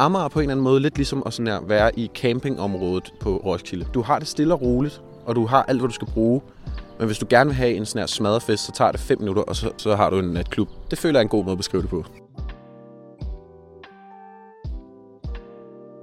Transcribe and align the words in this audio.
Amager 0.00 0.28
på 0.28 0.38
en 0.38 0.42
eller 0.42 0.52
anden 0.52 0.64
måde 0.64 0.80
lidt 0.80 0.96
ligesom 0.96 1.22
at 1.26 1.32
sådan 1.32 1.52
her, 1.52 1.60
være 1.60 1.98
i 1.98 2.10
campingområdet 2.14 3.14
på 3.20 3.36
Roskilde. 3.36 3.86
Du 3.94 4.02
har 4.02 4.18
det 4.18 4.28
stille 4.28 4.54
og 4.54 4.62
roligt, 4.62 5.02
og 5.26 5.36
du 5.36 5.46
har 5.46 5.62
alt, 5.62 5.80
hvad 5.80 5.88
du 5.88 5.94
skal 5.94 6.08
bruge. 6.08 6.40
Men 6.98 7.06
hvis 7.06 7.18
du 7.18 7.26
gerne 7.30 7.48
vil 7.48 7.54
have 7.54 7.74
en 7.74 7.86
sådan 7.86 8.00
her 8.00 8.06
smadrefest, 8.06 8.66
så 8.66 8.72
tager 8.72 8.92
det 8.92 9.00
5 9.00 9.18
minutter, 9.20 9.42
og 9.42 9.56
så, 9.56 9.72
så 9.76 9.96
har 9.96 10.10
du 10.10 10.18
en 10.18 10.24
natklub. 10.24 10.68
Det 10.90 10.98
føler 10.98 11.18
jeg 11.18 11.20
er 11.20 11.24
en 11.24 11.28
god 11.28 11.44
måde 11.44 11.52
at 11.52 11.58
beskrive 11.58 11.82
det 11.82 11.90
på. 11.90 12.04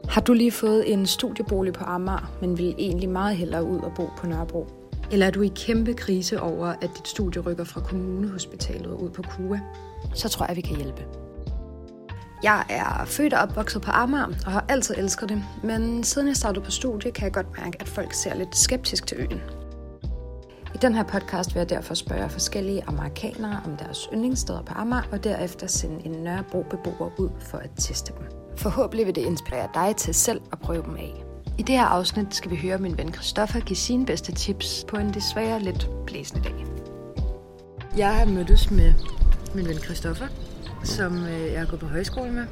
Har 0.09 0.21
du 0.21 0.33
lige 0.33 0.51
fået 0.51 0.93
en 0.93 1.05
studiebolig 1.05 1.73
på 1.73 1.83
Amager, 1.83 2.32
men 2.41 2.57
vil 2.57 2.75
egentlig 2.77 3.09
meget 3.09 3.37
hellere 3.37 3.64
ud 3.64 3.79
og 3.79 3.91
bo 3.95 4.09
på 4.18 4.27
Nørrebro? 4.27 4.68
Eller 5.11 5.25
er 5.25 5.32
du 5.32 5.41
i 5.41 5.51
kæmpe 5.55 5.93
krise 5.93 6.41
over, 6.41 6.68
at 6.68 6.89
dit 6.97 7.07
studie 7.07 7.41
rykker 7.41 7.64
fra 7.64 7.82
kommunehospitalet 7.82 8.91
ud 8.91 9.09
på 9.09 9.21
KUA? 9.21 9.59
Så 10.14 10.29
tror 10.29 10.45
jeg, 10.45 10.55
vi 10.55 10.61
kan 10.61 10.75
hjælpe. 10.75 11.05
Jeg 12.43 12.65
er 12.69 13.05
født 13.05 13.33
og 13.33 13.39
opvokset 13.39 13.82
på 13.82 13.91
Amager 13.91 14.27
og 14.46 14.51
har 14.51 14.65
altid 14.69 14.96
elsket 14.97 15.29
det, 15.29 15.43
men 15.64 16.04
siden 16.04 16.27
jeg 16.27 16.36
startede 16.36 16.65
på 16.65 16.71
studie, 16.71 17.11
kan 17.11 17.23
jeg 17.23 17.33
godt 17.33 17.57
mærke, 17.57 17.77
at 17.82 17.87
folk 17.87 18.13
ser 18.13 18.36
lidt 18.36 18.57
skeptisk 18.57 19.07
til 19.07 19.18
øen. 19.19 19.41
I 20.75 20.77
den 20.82 20.96
her 20.96 21.04
podcast 21.04 21.55
vil 21.55 21.60
jeg 21.60 21.69
derfor 21.69 21.93
spørge 21.93 22.29
forskellige 22.29 22.83
amerikanere 22.87 23.61
om 23.65 23.77
deres 23.77 24.10
yndlingssteder 24.13 24.61
på 24.61 24.73
Amager, 24.75 25.01
og 25.11 25.23
derefter 25.23 25.68
sende 25.68 26.05
en 26.05 26.11
Nørrebro-beboer 26.11 27.10
ud 27.19 27.29
for 27.39 27.57
at 27.57 27.69
teste 27.77 28.13
dem. 28.18 28.25
Forhåbentlig 28.57 29.05
vil 29.05 29.15
det 29.15 29.21
inspirere 29.21 29.69
dig 29.74 29.96
til 29.96 30.13
selv 30.13 30.41
at 30.51 30.60
prøve 30.60 30.83
dem 30.83 30.96
af. 30.96 31.24
I 31.57 31.61
det 31.61 31.75
her 31.75 31.85
afsnit 31.85 32.35
skal 32.35 32.52
vi 32.52 32.55
høre 32.55 32.77
min 32.77 32.97
ven 32.97 33.13
Christoffer 33.13 33.59
give 33.59 33.77
sine 33.77 34.05
bedste 34.05 34.31
tips 34.31 34.85
på 34.88 34.97
en 34.97 35.13
desværre 35.13 35.59
lidt 35.59 35.89
blæsende 36.05 36.44
dag. 36.44 36.66
Jeg 37.97 38.16
har 38.16 38.25
mødtes 38.25 38.72
med 38.72 38.94
min 39.55 39.67
ven 39.67 39.77
Christoffer, 39.77 40.27
som 40.83 41.25
øh, 41.25 41.52
jeg 41.52 41.59
har 41.59 41.66
gået 41.66 41.80
på 41.80 41.88
højskole 41.88 42.31
med. 42.31 42.43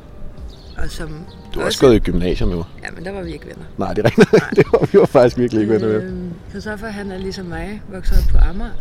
Og 0.78 0.90
som 0.90 1.10
Du 1.54 1.60
har 1.60 1.66
også 1.66 1.80
gået 1.80 1.96
i 1.96 2.00
gymnasiet 2.00 2.50
med 2.50 2.58
mig. 2.58 2.66
Ja, 2.84 2.88
men 2.96 3.06
der 3.06 3.12
var 3.12 3.24
vi 3.24 3.34
ikke 3.34 3.46
venner. 3.46 3.66
Nej, 3.78 3.94
det 3.94 4.06
er 4.06 4.10
rigtigt. 4.10 4.32
det 4.56 4.66
var, 4.72 4.86
vi 4.92 5.00
var 5.00 5.06
faktisk 5.06 5.38
virkelig 5.38 5.62
ikke 5.62 5.74
venner 5.74 5.88
med. 5.88 6.04
Øh, 6.04 6.32
Christoffer, 6.50 6.88
han 6.88 7.12
er 7.12 7.18
ligesom 7.18 7.46
mig, 7.46 7.82
vokset 7.92 8.18
op 8.18 8.32
på 8.32 8.38
Amager. 8.50 8.72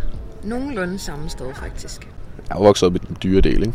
Nogenlunde 0.44 0.98
samme 0.98 1.30
sted, 1.30 1.46
faktisk. 1.54 2.08
Jeg 2.48 2.56
er 2.56 2.62
vokset 2.62 2.86
op 2.86 2.94
i 2.94 2.98
den 2.98 3.16
dyre 3.22 3.41
del, 3.41 3.62
ikke? 3.62 3.74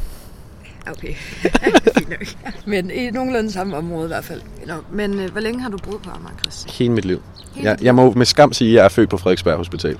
Okay, 0.87 1.13
fint 1.97 2.09
nok. 2.09 2.53
Men 2.65 2.91
i 2.91 3.09
nogenlunde 3.09 3.51
samme 3.51 3.77
område 3.77 4.05
i 4.05 4.07
hvert 4.07 4.23
fald. 4.23 4.41
Nå, 4.67 4.73
men 4.91 5.19
øh, 5.19 5.31
hvor 5.31 5.41
længe 5.41 5.61
har 5.61 5.69
du 5.69 5.77
boet 5.77 6.01
på 6.01 6.09
Amager, 6.09 6.37
Chris? 6.41 6.77
Hele 6.77 6.93
mit 6.93 7.05
liv. 7.05 7.21
Hele 7.53 7.69
Jeg, 7.69 7.83
jeg 7.83 7.95
må 7.95 8.13
med 8.13 8.25
skam 8.25 8.53
sige, 8.53 8.69
at 8.69 8.75
jeg 8.75 8.85
er 8.85 8.89
født 8.89 9.09
på 9.09 9.17
Frederiksberg 9.17 9.57
Hospital. 9.57 9.97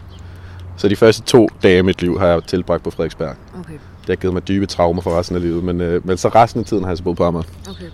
Så 0.77 0.87
de 0.89 0.95
første 0.95 1.23
to 1.23 1.47
dage 1.63 1.77
af 1.77 1.83
mit 1.83 2.01
liv 2.01 2.19
har 2.19 2.27
jeg 2.27 2.43
tilbragt 2.43 2.83
på 2.83 2.91
Frederiksberg. 2.91 3.35
Okay, 3.59 3.73
har 4.11 4.15
givet 4.15 4.33
mig 4.33 4.47
dybe 4.47 4.65
traumer 4.65 5.01
for 5.01 5.19
resten 5.19 5.35
af 5.35 5.41
livet, 5.41 5.63
men, 5.63 5.81
øh, 5.81 6.07
men 6.07 6.17
så 6.17 6.27
resten 6.27 6.59
af 6.59 6.65
tiden 6.65 6.83
har 6.83 6.91
jeg 6.91 6.97
så 6.97 7.03
boet 7.03 7.17
på 7.17 7.23
Amager. 7.23 7.43
okay. 7.69 7.85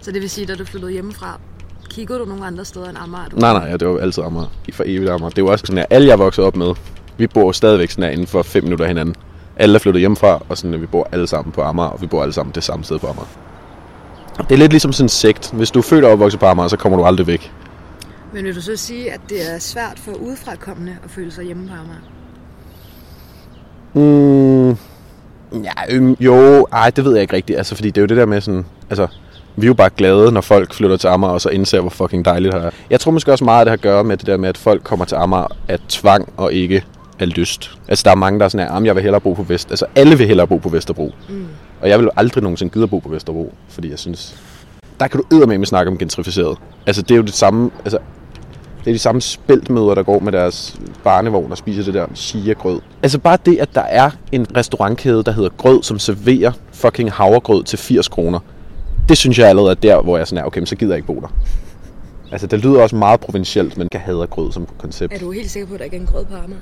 Så 0.00 0.12
det 0.12 0.20
vil 0.20 0.30
sige, 0.30 0.46
da 0.46 0.54
du 0.54 0.64
flyttede 0.64 0.92
hjemmefra, 0.92 1.40
kiggede 1.90 2.18
du 2.18 2.24
nogle 2.24 2.46
andre 2.46 2.64
steder 2.64 2.88
end 2.88 2.98
Amager? 2.98 3.28
Du... 3.28 3.36
Nej, 3.36 3.52
nej, 3.52 3.68
ja, 3.68 3.76
det 3.76 3.88
var 3.88 3.98
altid 3.98 4.22
Amager. 4.22 4.46
I 4.68 4.72
For 4.72 4.84
evigt 4.86 5.10
Amager. 5.10 5.30
Det 5.30 5.38
jo 5.38 5.46
også 5.46 5.64
sådan, 5.66 5.78
at 5.78 5.86
alle 5.90 6.08
jeg 6.08 6.18
vokset 6.18 6.44
op 6.44 6.56
med, 6.56 6.74
vi 7.18 7.26
bor 7.26 7.52
stadigvæk 7.52 7.90
sådan 7.90 8.04
her 8.04 8.10
inden 8.10 8.26
for 8.26 8.42
fem 8.42 8.64
minutter 8.64 8.84
af 8.84 8.90
hinanden. 8.90 9.14
Alle 9.56 9.74
er 9.74 9.78
flyttet 9.78 10.00
hjemmefra, 10.00 10.42
og 10.48 10.58
sådan, 10.58 10.74
at 10.74 10.80
vi 10.80 10.86
bor 10.86 11.08
alle 11.12 11.26
sammen 11.26 11.52
på 11.52 11.62
Amager, 11.62 11.88
og 11.88 12.00
vi 12.00 12.06
bor 12.06 12.22
alle 12.22 12.32
sammen 12.32 12.54
det 12.54 12.64
samme 12.64 12.84
sted 12.84 12.98
på 12.98 13.06
Amager. 13.06 13.28
Det 14.38 14.52
er 14.52 14.56
lidt 14.56 14.72
ligesom 14.72 14.92
sådan 14.92 15.04
en 15.04 15.08
sekt. 15.08 15.50
Hvis 15.52 15.70
du 15.70 15.78
er 15.78 15.82
født 15.82 16.04
og 16.04 16.12
opvokset 16.12 16.40
på 16.40 16.46
Amager, 16.46 16.68
så 16.68 16.76
kommer 16.76 16.98
du 16.98 17.04
aldrig 17.04 17.26
væk. 17.26 17.52
Men 18.32 18.44
vil 18.44 18.54
du 18.54 18.60
så 18.60 18.76
sige, 18.76 19.12
at 19.12 19.20
det 19.28 19.54
er 19.54 19.58
svært 19.58 19.98
for 19.98 20.12
udefrakommende 20.12 20.96
at 21.04 21.10
føle 21.10 21.30
sig 21.30 21.44
hjemme 21.44 21.68
på 21.68 21.74
Amager? 21.74 22.00
Mm, 23.94 24.76
ja, 25.52 25.94
øhm, 25.94 26.16
jo, 26.20 26.66
ej, 26.72 26.90
det 26.90 27.04
ved 27.04 27.12
jeg 27.12 27.22
ikke 27.22 27.36
rigtigt. 27.36 27.58
Altså, 27.58 27.74
fordi 27.74 27.88
det 27.88 27.98
er 27.98 28.02
jo 28.02 28.06
det 28.06 28.16
der 28.16 28.26
med 28.26 28.40
sådan... 28.40 28.66
Altså, 28.90 29.06
vi 29.56 29.64
er 29.64 29.68
jo 29.68 29.74
bare 29.74 29.90
glade, 29.96 30.32
når 30.32 30.40
folk 30.40 30.74
flytter 30.74 30.96
til 30.96 31.08
Amager, 31.08 31.32
og 31.32 31.40
så 31.40 31.48
indser, 31.48 31.80
hvor 31.80 31.90
fucking 31.90 32.24
dejligt 32.24 32.54
det 32.54 32.64
er. 32.64 32.70
Jeg 32.90 33.00
tror 33.00 33.12
måske 33.12 33.32
også 33.32 33.44
meget, 33.44 33.60
at 33.60 33.64
det 33.64 33.70
har 33.70 33.76
at 33.76 33.80
gøre 33.80 34.04
med 34.04 34.16
det 34.16 34.26
der 34.26 34.36
med, 34.36 34.48
at 34.48 34.58
folk 34.58 34.82
kommer 34.84 35.04
til 35.04 35.14
Amager 35.14 35.46
af 35.68 35.78
tvang 35.88 36.32
og 36.36 36.52
ikke 36.52 36.84
af 37.18 37.36
lyst. 37.36 37.70
Altså, 37.88 38.02
der 38.04 38.10
er 38.10 38.14
mange, 38.14 38.38
der 38.38 38.44
er 38.44 38.48
sådan 38.48 38.66
her, 38.66 38.80
jeg 38.84 38.94
vil 38.94 39.02
hellere 39.02 39.20
bo 39.20 39.32
på 39.32 39.42
Vest. 39.42 39.70
Altså, 39.70 39.86
alle 39.96 40.18
vil 40.18 40.26
hellere 40.26 40.46
bo 40.46 40.56
på 40.56 40.68
Vesterbro. 40.68 41.14
Mm. 41.28 41.46
Og 41.80 41.88
jeg 41.88 41.98
vil 41.98 42.04
jo 42.04 42.10
aldrig 42.16 42.42
nogensinde 42.42 42.72
gide 42.72 42.82
at 42.82 42.90
bo 42.90 42.98
på 42.98 43.08
Vesterbro, 43.08 43.54
fordi 43.68 43.90
jeg 43.90 43.98
synes... 43.98 44.36
Der 45.00 45.08
kan 45.08 45.20
du 45.30 45.46
med 45.46 45.66
snakke 45.66 45.90
om 45.90 45.98
gentrificeret. 45.98 46.58
Altså, 46.86 47.02
det 47.02 47.10
er 47.10 47.16
jo 47.16 47.22
det 47.22 47.34
samme... 47.34 47.70
Altså, 47.84 47.98
det 48.84 48.90
er 48.90 48.94
de 48.94 48.98
samme 48.98 49.20
spæltmøder, 49.20 49.94
der 49.94 50.02
går 50.02 50.18
med 50.20 50.32
deres 50.32 50.76
barnevogn 51.04 51.50
og 51.52 51.58
spiser 51.58 51.82
det 51.84 51.94
der 51.94 52.06
chia-grød. 52.14 52.80
Altså 53.02 53.18
bare 53.18 53.38
det, 53.46 53.58
at 53.58 53.74
der 53.74 53.80
er 53.80 54.10
en 54.32 54.46
restaurantkæde, 54.56 55.22
der 55.24 55.32
hedder 55.32 55.50
Grød, 55.56 55.82
som 55.82 55.98
serverer 55.98 56.52
fucking 56.72 57.12
havregrød 57.12 57.64
til 57.64 57.78
80 57.78 58.08
kroner. 58.08 58.38
Det 59.08 59.18
synes 59.18 59.38
jeg 59.38 59.48
allerede 59.48 59.70
er 59.70 59.74
der, 59.74 60.02
hvor 60.02 60.16
jeg 60.18 60.26
sådan 60.26 60.44
er, 60.44 60.46
okay, 60.46 60.58
men 60.60 60.66
så 60.66 60.76
gider 60.76 60.92
jeg 60.92 60.96
ikke 60.96 61.06
bo 61.06 61.20
der. 61.20 61.28
Altså, 62.32 62.46
det 62.46 62.58
lyder 62.58 62.82
også 62.82 62.96
meget 62.96 63.20
provincielt, 63.20 63.76
men 63.76 63.88
jeg 63.92 64.00
hader 64.00 64.26
grød 64.26 64.52
som 64.52 64.66
koncept. 64.78 65.12
Er 65.14 65.18
du 65.18 65.30
helt 65.30 65.50
sikker 65.50 65.68
på, 65.68 65.74
at 65.74 65.78
der 65.78 65.84
ikke 65.84 65.96
er 65.96 66.00
en 66.00 66.06
grød 66.06 66.24
på 66.24 66.34
Amager? 66.34 66.60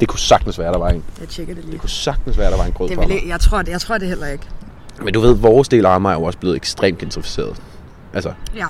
Det 0.00 0.08
kunne 0.08 0.18
sagtens 0.18 0.58
være, 0.58 0.72
der 0.72 0.78
var 0.78 0.88
en. 0.88 1.04
Jeg 1.20 1.28
tjekker 1.28 1.54
det 1.54 1.64
lige. 1.64 1.72
Det 1.72 1.80
kunne 1.80 1.90
sagtens 1.90 2.38
være, 2.38 2.50
der 2.50 2.56
var 2.56 2.64
en 2.64 2.72
grød 2.72 2.88
Det 2.88 2.96
på 2.96 3.02
Amager. 3.02 3.20
jeg, 3.28 3.40
tror, 3.40 3.62
det, 3.62 3.68
jeg 3.72 3.80
tror 3.80 3.98
det 3.98 4.08
heller 4.08 4.26
ikke. 4.26 4.44
Men 5.04 5.14
du 5.14 5.20
ved, 5.20 5.34
vores 5.34 5.68
del 5.68 5.86
af 5.86 5.90
Amager 5.94 6.14
er 6.14 6.18
jo 6.20 6.24
også 6.24 6.38
blevet 6.38 6.56
ekstremt 6.56 6.98
gentrificeret. 6.98 7.56
Altså, 8.14 8.32
Ja. 8.56 8.66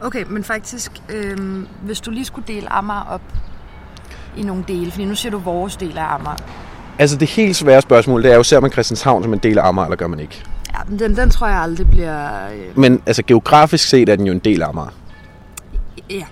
Okay, 0.00 0.24
men 0.28 0.44
faktisk, 0.44 0.92
øhm, 1.08 1.66
hvis 1.82 2.00
du 2.00 2.10
lige 2.10 2.24
skulle 2.24 2.44
dele 2.48 2.72
Amager 2.72 3.06
op 3.10 3.20
i 4.36 4.42
nogle 4.42 4.64
dele, 4.68 4.90
fordi 4.90 5.04
nu 5.04 5.14
siger 5.14 5.30
du 5.30 5.38
vores 5.38 5.76
del 5.76 5.98
af 5.98 6.14
Amager. 6.14 6.36
altså 6.98 7.16
det 7.16 7.28
helt 7.28 7.56
svære 7.56 7.82
spørgsmål, 7.82 8.22
det 8.22 8.32
er 8.32 8.36
jo, 8.36 8.42
ser 8.42 8.60
man 8.60 8.70
Christianshavn 8.72 9.22
som 9.22 9.32
en 9.32 9.38
del 9.38 9.58
af 9.58 9.68
Amager, 9.68 9.86
eller 9.86 9.96
gør 9.96 10.06
man 10.06 10.20
ikke? 10.20 10.42
Ja, 10.74 10.96
den, 10.98 11.16
den 11.16 11.30
tror 11.30 11.46
jeg 11.46 11.58
aldrig 11.58 11.90
bliver... 11.90 12.46
Øh, 12.48 12.78
Men 12.78 13.02
altså 13.06 13.22
geografisk 13.26 13.88
set 13.88 14.08
er 14.08 14.16
den 14.16 14.26
jo 14.26 14.32
en 14.32 14.38
del 14.38 14.62
af 14.62 14.68
Amager. 14.68 14.90
ja. 16.10 16.24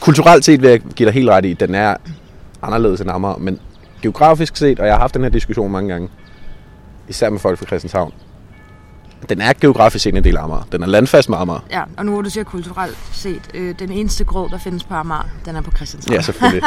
Kulturelt 0.00 0.44
set 0.44 0.62
vil 0.62 0.70
jeg 0.70 0.80
give 0.80 1.06
dig 1.06 1.14
helt 1.14 1.28
ret 1.28 1.44
i, 1.44 1.50
at 1.50 1.60
den 1.60 1.74
er 1.74 1.96
anderledes 2.62 3.00
end 3.00 3.10
Amager, 3.10 3.36
men 3.38 3.58
geografisk 4.02 4.56
set, 4.56 4.80
og 4.80 4.86
jeg 4.86 4.94
har 4.94 5.00
haft 5.00 5.14
den 5.14 5.22
her 5.22 5.30
diskussion 5.30 5.72
mange 5.72 5.88
gange, 5.88 6.08
især 7.08 7.30
med 7.30 7.38
folk 7.38 7.58
fra 7.58 7.66
Christianshavn, 7.66 8.12
den 9.28 9.40
er 9.40 9.52
geografisk 9.60 10.02
set 10.02 10.16
en 10.16 10.24
del 10.24 10.36
af 10.36 10.42
Amager. 10.44 10.62
Den 10.72 10.82
er 10.82 10.86
landfast 10.86 11.28
med 11.28 11.38
Amager. 11.38 11.60
ja, 11.70 11.82
og 11.96 12.06
nu 12.06 12.12
hvor 12.12 12.22
du 12.22 12.30
siger 12.30 12.44
kulturelt 12.44 12.98
set, 13.12 13.42
øh, 13.54 13.74
den 13.78 13.92
eneste 13.92 14.24
grød, 14.24 14.50
der 14.50 14.58
findes 14.58 14.84
på 14.84 14.94
Amager, 14.94 15.28
den 15.44 15.56
er 15.56 15.60
på 15.60 15.70
Christianshavn. 15.70 16.14
Ja, 16.14 16.20
selvfølgelig. 16.22 16.62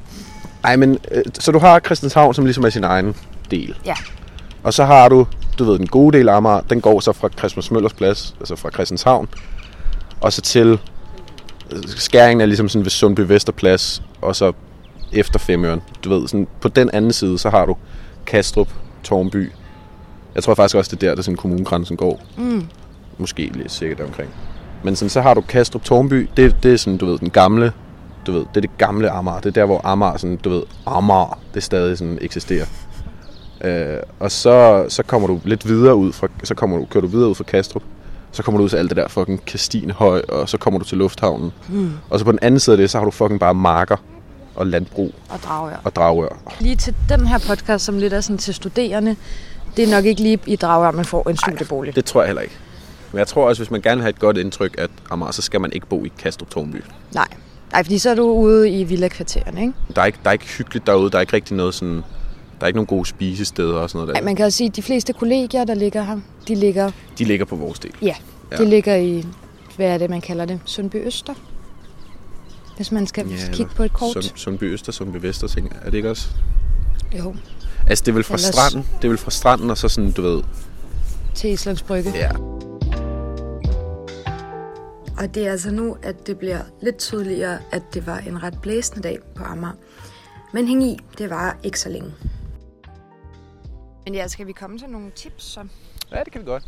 Ej, 0.64 0.76
men 0.76 0.98
øh, 1.12 1.22
så 1.38 1.52
du 1.52 1.58
har 1.58 1.80
Christianshavn, 1.80 2.34
som 2.34 2.44
ligesom 2.44 2.64
er 2.64 2.70
sin 2.70 2.84
egen 2.84 3.14
del. 3.50 3.76
Ja. 3.84 3.94
Og 4.62 4.74
så 4.74 4.84
har 4.84 5.08
du, 5.08 5.26
du 5.58 5.64
ved, 5.64 5.78
den 5.78 5.86
gode 5.86 6.18
del 6.18 6.28
af 6.28 6.36
Amager, 6.36 6.60
den 6.60 6.80
går 6.80 7.00
så 7.00 7.12
fra 7.12 7.28
Christmas 7.38 7.70
Møllers 7.70 7.92
plads, 7.92 8.34
altså 8.40 8.56
fra 8.56 8.70
Christianshavn, 8.70 9.28
og 10.20 10.32
så 10.32 10.42
til 10.42 10.78
øh, 11.70 11.82
skæringen 11.86 12.40
er 12.40 12.46
ligesom 12.46 12.68
sådan 12.68 12.84
ved 12.84 12.90
Sundby 12.90 13.20
Vesterplads, 13.20 14.02
og 14.22 14.36
så 14.36 14.52
efter 15.12 15.38
Femøren. 15.38 15.82
Du 16.04 16.08
ved, 16.08 16.28
sådan 16.28 16.46
på 16.60 16.68
den 16.68 16.90
anden 16.92 17.12
side, 17.12 17.38
så 17.38 17.50
har 17.50 17.66
du 17.66 17.76
Kastrup, 18.26 18.68
Tornby. 19.02 19.52
Jeg 20.36 20.44
tror 20.44 20.54
faktisk 20.54 20.76
også, 20.76 20.96
det 20.96 21.02
er 21.02 21.08
der, 21.08 21.14
der 21.14 21.22
sådan 21.22 21.36
kommunegrænsen 21.36 21.96
går. 21.96 22.20
Mm. 22.36 22.66
Måske 23.18 23.50
lidt 23.54 23.72
sikkert 23.72 24.00
omkring. 24.00 24.30
Men 24.82 24.96
sådan, 24.96 25.10
så 25.10 25.20
har 25.20 25.34
du 25.34 25.40
Kastrup 25.40 25.84
Tornby, 25.84 26.28
det, 26.36 26.56
det 26.62 26.72
er 26.72 26.76
sådan, 26.76 26.96
du 26.96 27.06
ved, 27.06 27.18
den 27.18 27.30
gamle, 27.30 27.72
du 28.26 28.32
ved, 28.32 28.40
det 28.40 28.56
er 28.56 28.60
det 28.60 28.78
gamle 28.78 29.10
Amager. 29.10 29.40
Det 29.40 29.46
er 29.46 29.50
der, 29.50 29.64
hvor 29.64 29.80
Amager, 29.84 30.16
sådan, 30.16 30.36
du 30.36 30.50
ved, 30.50 30.62
Amager, 30.86 31.38
det 31.54 31.62
stadig 31.62 31.98
sådan 31.98 32.18
eksisterer. 32.20 32.66
Øh, 33.64 33.98
og 34.20 34.30
så, 34.32 34.84
så 34.88 35.02
kommer 35.02 35.28
du 35.28 35.40
lidt 35.44 35.68
videre 35.68 35.94
ud 35.94 36.12
fra, 36.12 36.28
så 36.44 36.54
kommer 36.54 36.78
du, 36.78 36.84
kører 36.84 37.02
du 37.02 37.06
videre 37.08 37.28
ud 37.28 37.34
fra 37.34 37.44
Kastrup, 37.44 37.82
så 38.32 38.42
kommer 38.42 38.58
du 38.58 38.64
ud 38.64 38.68
til 38.68 38.76
alt 38.76 38.88
det 38.88 38.96
der 38.96 39.08
fucking 39.08 39.44
Kastinehøj, 39.44 40.22
og 40.28 40.48
så 40.48 40.58
kommer 40.58 40.78
du 40.78 40.84
til 40.84 40.98
lufthavnen. 40.98 41.52
Mm. 41.68 41.92
Og 42.10 42.18
så 42.18 42.24
på 42.24 42.32
den 42.32 42.38
anden 42.42 42.60
side 42.60 42.74
af 42.74 42.78
det, 42.78 42.90
så 42.90 42.98
har 42.98 43.04
du 43.04 43.10
fucking 43.10 43.40
bare 43.40 43.54
marker 43.54 43.96
og 44.54 44.66
landbrug 44.66 45.14
Og 45.28 45.38
Dragør. 45.44 45.80
og 45.84 45.96
Dragør. 45.96 46.28
Lige 46.60 46.76
til 46.76 46.94
den 47.08 47.26
her 47.26 47.38
podcast, 47.38 47.84
som 47.84 47.98
lidt 47.98 48.12
er 48.12 48.20
sådan 48.20 48.38
til 48.38 48.54
studerende, 48.54 49.16
det 49.76 49.84
er 49.84 49.90
nok 49.90 50.04
ikke 50.04 50.22
lige 50.22 50.38
i 50.46 50.56
Dragør, 50.56 50.90
man 50.90 51.04
får 51.04 51.28
en 51.30 51.36
studiebolig. 51.36 51.96
Det 51.96 52.04
tror 52.04 52.20
jeg 52.20 52.28
heller 52.28 52.42
ikke. 52.42 52.54
Men 53.12 53.18
jeg 53.18 53.26
tror 53.26 53.48
også, 53.48 53.62
hvis 53.62 53.70
man 53.70 53.80
gerne 53.82 53.96
vil 53.96 54.02
have 54.02 54.10
et 54.10 54.18
godt 54.18 54.36
indtryk 54.36 54.74
af 54.78 54.86
Amager, 55.10 55.32
så 55.32 55.42
skal 55.42 55.60
man 55.60 55.72
ikke 55.72 55.86
bo 55.86 56.04
i 56.04 56.12
Kastrup 56.18 56.50
Tornby. 56.50 56.76
Nej. 57.14 57.28
Nej, 57.72 57.82
fordi 57.82 57.98
så 57.98 58.10
er 58.10 58.14
du 58.14 58.22
ude 58.22 58.70
i 58.70 58.84
villa-kvartererne, 58.84 59.60
ikke? 59.60 59.72
Der 59.96 60.02
er, 60.02 60.06
ikke, 60.06 60.18
der 60.22 60.28
er 60.30 60.32
ikke 60.32 60.46
hyggeligt 60.46 60.86
derude. 60.86 61.10
Der 61.10 61.16
er 61.16 61.20
ikke 61.20 61.32
rigtig 61.32 61.56
noget 61.56 61.74
sådan... 61.74 61.94
Der 61.96 62.62
er 62.62 62.66
ikke 62.66 62.76
nogen 62.76 62.86
gode 62.86 63.06
spisesteder 63.06 63.74
og 63.74 63.90
sådan 63.90 63.98
noget 64.06 64.16
der. 64.16 64.22
Man 64.22 64.36
kan 64.36 64.44
også 64.46 64.56
sige, 64.58 64.68
at 64.68 64.76
de 64.76 64.82
fleste 64.82 65.12
kollegier, 65.12 65.64
der 65.64 65.74
ligger 65.74 66.02
her, 66.02 66.18
de 66.48 66.54
ligger, 66.54 66.90
De 67.18 67.24
ligger 67.24 67.44
på 67.44 67.56
vores 67.56 67.78
del. 67.78 67.92
ja, 68.02 68.14
Ja. 68.52 68.56
de 68.56 68.64
ligger 68.70 68.96
i, 68.96 69.26
hvad 69.76 69.86
er 69.86 69.98
det, 69.98 70.10
man 70.10 70.20
kalder 70.20 70.44
det, 70.44 70.60
Sundby 70.64 71.06
Øster. 71.06 71.34
Hvis 72.76 72.92
man 72.92 73.06
skal 73.06 73.26
Ja, 73.28 73.52
kigge 73.52 73.72
på 73.74 73.82
et 73.82 73.92
kort. 73.92 74.12
Sund, 74.12 74.24
Sundby 74.36 74.64
Øster, 74.64 74.92
Sundby 74.92 75.16
Vester. 75.16 75.60
Er 75.82 75.90
det 75.90 75.94
ikke 75.94 76.10
også? 76.10 76.28
Jo, 77.18 77.34
Altså, 77.86 78.02
det 78.04 78.08
er 78.08 78.14
vel 78.14 78.24
fra 78.24 78.34
Ellers- 78.34 78.52
stranden. 78.52 78.88
Det 78.96 79.04
er 79.04 79.08
vel 79.08 79.18
fra 79.18 79.30
stranden, 79.30 79.70
og 79.70 79.78
så 79.78 79.88
sådan, 79.88 80.12
du 80.12 80.22
ved... 80.22 80.42
til 81.34 81.50
Islands 81.50 81.82
Brygge. 81.82 82.10
Ja. 82.14 82.30
Og 85.18 85.34
det 85.34 85.46
er 85.46 85.50
altså 85.50 85.70
nu, 85.70 85.96
at 86.02 86.26
det 86.26 86.38
bliver 86.38 86.58
lidt 86.82 86.96
tydeligere, 86.98 87.58
at 87.72 87.82
det 87.94 88.06
var 88.06 88.18
en 88.18 88.42
ret 88.42 88.58
blæsende 88.62 89.02
dag 89.02 89.18
på 89.36 89.44
Amager. 89.44 89.72
Men 90.52 90.68
hæng 90.68 90.82
i, 90.84 90.98
det 91.18 91.30
var 91.30 91.56
ikke 91.62 91.80
så 91.80 91.88
længe. 91.88 92.10
Men 94.04 94.14
ja, 94.14 94.28
skal 94.28 94.46
vi 94.46 94.52
komme 94.52 94.78
til 94.78 94.88
nogle 94.88 95.10
tips 95.16 95.44
så? 95.44 95.60
Ja, 96.12 96.20
det 96.24 96.32
kan 96.32 96.40
vi 96.40 96.46
godt. 96.46 96.62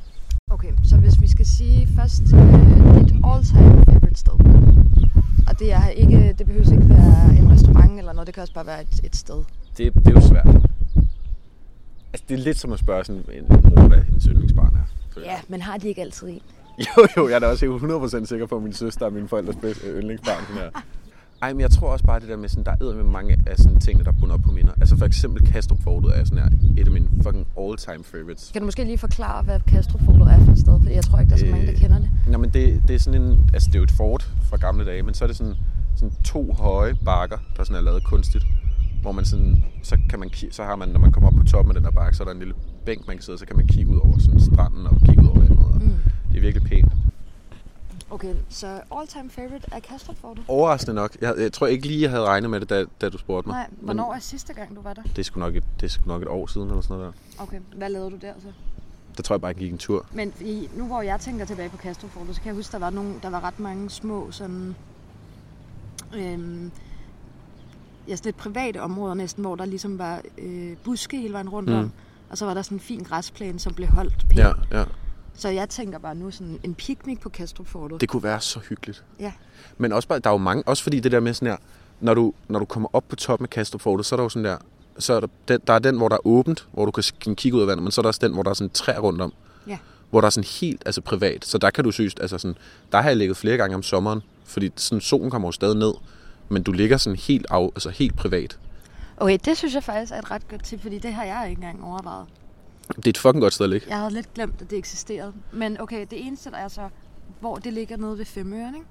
Okay, 0.50 0.68
så 0.84 0.96
hvis 0.96 1.20
vi 1.20 1.28
skal 1.30 1.46
sige 1.46 1.88
først 1.96 2.22
øh, 2.34 2.94
dit 3.04 3.14
all-time 3.24 3.84
favorite 3.84 4.18
sted. 4.20 4.32
Og 5.48 5.58
det, 5.58 5.72
er 5.72 5.88
ikke, 5.88 6.34
det 6.38 6.46
behøver 6.46 6.72
ikke 6.72 6.88
være 6.88 7.38
en 7.38 7.50
restaurant 7.52 7.98
eller 7.98 8.12
noget, 8.12 8.26
det 8.26 8.34
kan 8.34 8.40
også 8.42 8.54
bare 8.54 8.66
være 8.66 8.82
et, 8.82 9.00
et 9.04 9.16
sted. 9.16 9.44
Det, 9.76 9.94
det 9.94 10.06
er 10.06 10.10
jo 10.10 10.20
svært. 10.20 10.46
Altså, 12.12 12.24
det 12.28 12.34
er 12.34 12.38
lidt 12.38 12.58
som 12.58 12.72
at 12.72 12.78
spørge 12.78 13.04
sådan 13.04 13.24
en 13.32 13.44
mor, 13.48 13.88
hvad 13.88 14.02
hendes 14.02 14.24
yndlingsbarn 14.24 14.76
er. 14.76 15.20
Ja, 15.24 15.36
men 15.48 15.62
har 15.62 15.76
de 15.76 15.88
ikke 15.88 16.00
altid 16.00 16.28
en? 16.28 16.40
Jo, 16.96 17.06
jo, 17.16 17.28
jeg 17.28 17.34
er 17.34 17.38
da 17.38 17.46
også 17.46 18.18
100% 18.22 18.26
sikker 18.26 18.46
på, 18.46 18.56
at 18.56 18.62
min 18.62 18.72
søster 18.72 19.06
er 19.06 19.10
min 19.10 19.28
forældres 19.28 19.56
bedste 19.56 19.86
yndlingsbarn. 19.86 20.42
Sådan 20.48 20.62
her. 20.62 20.70
Ej, 21.42 21.52
men 21.52 21.60
jeg 21.60 21.70
tror 21.70 21.88
også 21.92 22.04
bare 22.04 22.20
det 22.20 22.28
der 22.28 22.36
med, 22.36 22.48
sådan, 22.48 22.64
der 22.64 22.70
er 22.90 22.94
med 22.94 23.04
mange 23.04 23.38
af 23.46 23.56
sådan 23.56 23.80
tingene, 23.80 24.04
der 24.04 24.10
er 24.10 24.14
bundet 24.20 24.34
op 24.34 24.42
på 24.42 24.50
minder. 24.52 24.72
Altså 24.80 24.96
for 24.96 25.06
eksempel 25.06 25.52
Kastrup 25.52 25.82
Fortet 25.82 26.18
er 26.20 26.24
sådan 26.24 26.38
her, 26.38 26.48
et 26.78 26.86
af 26.86 26.92
mine 26.92 27.08
fucking 27.22 27.46
all-time 27.60 28.04
favorites. 28.04 28.50
Kan 28.52 28.60
du 28.62 28.64
måske 28.66 28.84
lige 28.84 28.98
forklare, 28.98 29.42
hvad 29.42 29.60
Kastrup 29.68 30.00
Fortet 30.04 30.22
er 30.32 30.44
for 30.44 30.52
et 30.52 30.58
sted? 30.58 30.80
Fordi 30.82 30.94
jeg 30.94 31.04
tror 31.04 31.18
ikke, 31.18 31.30
der 31.30 31.36
er 31.36 31.38
så 31.40 31.46
mange, 31.46 31.66
der 31.66 31.72
Øh, 31.72 31.78
kender 31.78 31.98
det. 31.98 32.10
Nå, 32.28 32.38
men 32.38 32.50
det, 32.50 32.82
det 32.88 32.94
er 32.94 32.98
sådan 32.98 33.22
en, 33.22 33.50
altså 33.54 33.66
det 33.68 33.74
er 33.74 33.78
jo 33.78 33.84
et 33.84 33.90
fort 33.90 34.30
fra 34.42 34.56
gamle 34.56 34.84
dage, 34.86 35.02
men 35.02 35.14
så 35.14 35.24
er 35.24 35.26
det 35.26 35.36
sådan, 35.36 35.54
sådan 35.96 36.12
to 36.24 36.52
høje 36.52 36.94
bakker, 37.04 37.38
der 37.56 37.64
sådan 37.64 37.76
er 37.76 37.80
lavet 37.80 38.04
kunstigt. 38.04 38.44
Hvor 39.08 39.12
man 39.12 39.24
sådan, 39.24 39.64
så 39.82 39.98
kan 40.10 40.18
man, 40.18 40.30
så 40.50 40.64
har 40.64 40.76
man, 40.76 40.88
når 40.88 41.00
man 41.00 41.12
kommer 41.12 41.28
op 41.28 41.34
på 41.36 41.44
toppen 41.44 41.70
af 41.70 41.74
den 41.74 41.84
der 41.84 41.90
bakke, 41.90 42.16
så 42.16 42.22
er 42.22 42.24
der 42.24 42.32
en 42.32 42.38
lille 42.38 42.54
bænk, 42.84 43.06
man 43.06 43.16
kan 43.16 43.22
sidde, 43.22 43.38
så 43.38 43.46
kan 43.46 43.56
man 43.56 43.66
kigge 43.66 43.90
ud 43.90 44.00
over 44.00 44.18
sådan 44.18 44.40
stranden 44.40 44.86
og 44.86 44.96
kigge 45.06 45.22
ud 45.22 45.28
over 45.28 45.38
vandet. 45.38 45.58
Og 45.58 45.74
Mm. 45.74 45.90
Det 46.30 46.36
er 46.36 46.40
virkelig 46.40 46.68
pænt. 46.68 46.92
Okay, 48.10 48.34
så 48.48 48.66
all-time 48.66 49.30
favorite 49.30 49.66
er 49.72 49.80
Kastrup 49.80 50.16
Fortet? 50.16 50.44
Overraskende 50.48 50.94
nok. 50.94 51.16
Jeg, 51.20 51.34
jeg 51.38 51.52
tror 51.52 51.66
ikke 51.66 51.86
lige, 51.86 52.02
jeg 52.02 52.10
havde 52.10 52.24
regnet 52.24 52.50
med 52.50 52.60
det, 52.60 52.70
da, 52.70 52.84
da 53.00 53.08
du 53.08 53.18
spurgte 53.18 53.48
mig. 53.48 53.56
Nej, 53.56 53.66
hvornår 53.80 54.14
er 54.14 54.18
sidste 54.18 54.52
gang, 54.52 54.76
du 54.76 54.82
var 54.82 54.94
der? 54.94 55.02
Det 55.02 55.18
er, 55.18 55.22
sgu 55.22 55.40
nok 55.40 55.56
et, 55.56 55.64
det 55.80 55.86
er 55.86 55.90
sgu 55.90 56.08
nok 56.08 56.22
et 56.22 56.28
år 56.28 56.46
siden 56.46 56.68
eller 56.68 56.80
sådan 56.80 56.96
noget 56.96 57.14
der. 57.38 57.42
Okay, 57.42 57.60
hvad 57.76 57.90
lavede 57.90 58.10
du 58.10 58.16
der 58.16 58.32
så? 58.38 58.48
Der 59.16 59.22
tror 59.22 59.34
jeg 59.34 59.40
bare, 59.40 59.48
jeg 59.48 59.56
gik 59.56 59.72
en 59.72 59.78
tur. 59.78 60.06
Men 60.12 60.32
i, 60.40 60.68
nu 60.76 60.86
hvor 60.86 61.02
jeg 61.02 61.20
tænker 61.20 61.44
tilbage 61.44 61.68
på 61.68 61.76
Kastrup 61.76 62.10
så 62.32 62.40
kan 62.40 62.46
jeg 62.46 62.54
huske, 62.54 62.72
der 62.72 62.78
var, 62.78 62.90
nogle, 62.90 63.14
der 63.22 63.30
var 63.30 63.40
ret 63.44 63.60
mange 63.60 63.90
små 63.90 64.30
sådan... 64.30 64.74
Øhm, 66.16 66.70
ja, 68.08 68.16
sådan 68.16 68.28
et 68.30 68.34
private 68.36 68.82
områder 68.82 69.14
næsten, 69.14 69.44
hvor 69.44 69.56
der 69.56 69.64
ligesom 69.64 69.98
var 69.98 70.20
øh, 70.38 70.76
buske 70.84 71.16
hele 71.20 71.32
vejen 71.32 71.48
rundt 71.48 71.68
Mm. 71.68 71.74
om. 71.76 71.92
Og 72.30 72.38
så 72.38 72.44
var 72.46 72.54
der 72.54 72.62
sådan 72.62 72.76
en 72.76 72.80
fin 72.80 73.02
græsplæne, 73.02 73.58
som 73.58 73.74
blev 73.74 73.88
holdt 73.88 74.18
pænt. 74.28 74.38
Ja, 74.38 74.52
ja. 74.72 74.84
Så 75.34 75.48
jeg 75.48 75.68
tænker 75.68 75.98
bare 75.98 76.14
nu 76.14 76.30
sådan 76.30 76.60
en 76.62 76.74
picnic 76.74 77.20
på 77.20 77.28
Kastrup 77.28 77.66
Fortet. 77.66 78.00
Det 78.00 78.08
kunne 78.08 78.22
være 78.22 78.40
så 78.40 78.58
hyggeligt. 78.68 79.04
Ja. 79.20 79.32
Men 79.78 79.92
også 79.92 80.08
bare, 80.08 80.18
der 80.18 80.30
er 80.30 80.34
jo 80.34 80.38
mange, 80.38 80.62
også 80.66 80.82
fordi 80.82 81.00
det 81.00 81.12
der 81.12 81.20
med 81.20 81.34
sådan 81.34 81.48
her, 81.48 81.56
når 82.00 82.14
du, 82.14 82.32
når 82.48 82.58
du 82.58 82.64
kommer 82.64 82.88
op 82.92 83.04
på 83.08 83.16
toppen 83.16 83.44
af 83.44 83.50
Kastrup 83.50 83.80
Fortet, 83.80 84.06
så 84.06 84.14
er 84.14 84.16
der 84.16 84.24
jo 84.24 84.28
sådan 84.28 84.44
der, 84.44 84.56
så 84.98 85.12
er 85.14 85.20
der, 85.20 85.26
den, 85.48 85.60
der 85.66 85.72
er 85.72 85.78
den, 85.78 85.96
hvor 85.96 86.08
der 86.08 86.16
er 86.16 86.26
åbent, 86.26 86.68
hvor 86.72 86.84
du 86.84 86.90
kan 86.90 87.34
kigge 87.34 87.56
ud 87.56 87.62
af 87.62 87.66
vandet, 87.68 87.82
men 87.82 87.92
så 87.92 88.00
er 88.00 88.02
der 88.02 88.08
også 88.08 88.20
den, 88.22 88.32
hvor 88.32 88.42
der 88.42 88.50
er 88.50 88.54
sådan 88.54 88.70
træer 88.70 88.98
rundt 89.00 89.20
om. 89.20 89.32
Ja. 89.66 89.78
Hvor 90.10 90.20
der 90.20 90.26
er 90.26 90.30
sådan 90.30 90.48
helt 90.60 90.82
altså 90.86 91.00
privat. 91.00 91.44
Så 91.44 91.58
der 91.58 91.70
kan 91.70 91.84
du 91.84 91.90
synes, 91.90 92.14
altså 92.20 92.38
sådan, 92.38 92.56
der 92.92 93.00
har 93.02 93.08
jeg 93.08 93.16
ligget 93.16 93.36
flere 93.36 93.56
gange 93.56 93.76
om 93.76 93.82
sommeren, 93.82 94.20
fordi 94.44 94.70
sådan 94.76 95.00
solen 95.00 95.30
kommer 95.30 95.48
jo 95.48 95.52
stadig 95.52 95.76
ned, 95.76 95.92
men 96.48 96.62
du 96.62 96.72
ligger 96.72 96.96
sådan 96.96 97.16
helt, 97.16 97.46
af, 97.50 97.64
altså 97.64 97.90
helt 97.90 98.16
privat. 98.16 98.58
Okay, 99.16 99.38
det 99.44 99.56
synes 99.56 99.74
jeg 99.74 99.84
faktisk 99.84 100.12
er 100.12 100.18
et 100.18 100.30
ret 100.30 100.48
godt 100.48 100.64
tip, 100.64 100.82
fordi 100.82 100.98
det 100.98 101.12
har 101.12 101.24
jeg 101.24 101.50
ikke 101.50 101.60
engang 101.60 101.84
overvejet. 101.84 102.26
Det 102.96 103.06
er 103.06 103.10
et 103.10 103.18
fucking 103.18 103.42
godt 103.42 103.52
sted 103.52 103.66
at 103.66 103.70
ligge. 103.70 103.86
Jeg 103.88 103.98
havde 103.98 104.12
lidt 104.12 104.34
glemt, 104.34 104.62
at 104.62 104.70
det 104.70 104.78
eksisterede. 104.78 105.32
Men 105.52 105.80
okay, 105.80 106.06
det 106.10 106.26
eneste 106.26 106.50
der 106.50 106.56
er 106.56 106.68
så, 106.68 106.88
hvor 107.40 107.56
det 107.56 107.72
ligger 107.72 107.96
nede 107.96 108.18
ved 108.18 108.24
Femøren, 108.24 108.74
ikke? 108.74 108.86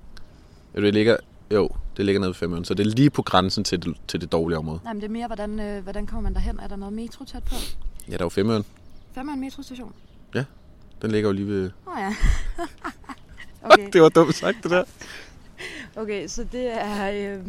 Ja, 0.76 0.82
Det 0.82 0.94
ligger, 0.94 1.18
jo, 1.52 1.70
det 1.98 2.06
ligger 2.06 2.20
nede 2.20 2.30
ved 2.30 2.36
Femøren, 2.36 2.66
så 2.66 2.74
det 2.74 2.88
er 2.88 2.92
lige 2.92 3.10
på 3.10 3.22
grænsen 3.22 3.64
til 3.64 3.86
det, 3.86 3.98
til 4.08 4.22
det 4.22 4.32
dårlige 4.32 4.58
område. 4.58 4.80
Nej, 4.84 4.94
men 4.94 5.02
det 5.02 5.08
er 5.08 5.12
mere, 5.12 5.28
hvordan, 5.28 5.60
øh, 5.60 5.84
hvordan 5.84 6.08
kommer 6.08 6.22
man 6.22 6.34
derhen? 6.34 6.60
Er 6.60 6.68
der 6.68 6.76
noget 6.76 6.94
metro 6.94 7.26
tæt 7.26 7.44
på? 7.44 7.56
Ja, 8.08 8.12
der 8.12 8.20
er 8.20 8.26
jo 8.26 8.30
Femøren. 8.30 8.66
Femøren 9.14 9.40
metrostation? 9.40 9.94
Den 11.02 11.12
ligger 11.12 11.30
jo 11.30 11.34
lige 11.34 11.48
ved... 11.48 11.72
Åh 11.88 11.94
oh, 11.94 12.00
ja. 12.00 12.16
okay. 13.74 13.90
Det 13.94 14.02
var 14.02 14.10
dumt 14.10 14.36
sagt, 14.36 14.58
det 14.64 14.72
der. 14.72 14.84
Okay, 15.98 16.28
så 16.28 16.44
det 16.52 16.82
er... 16.82 17.12
Øh... 17.38 17.48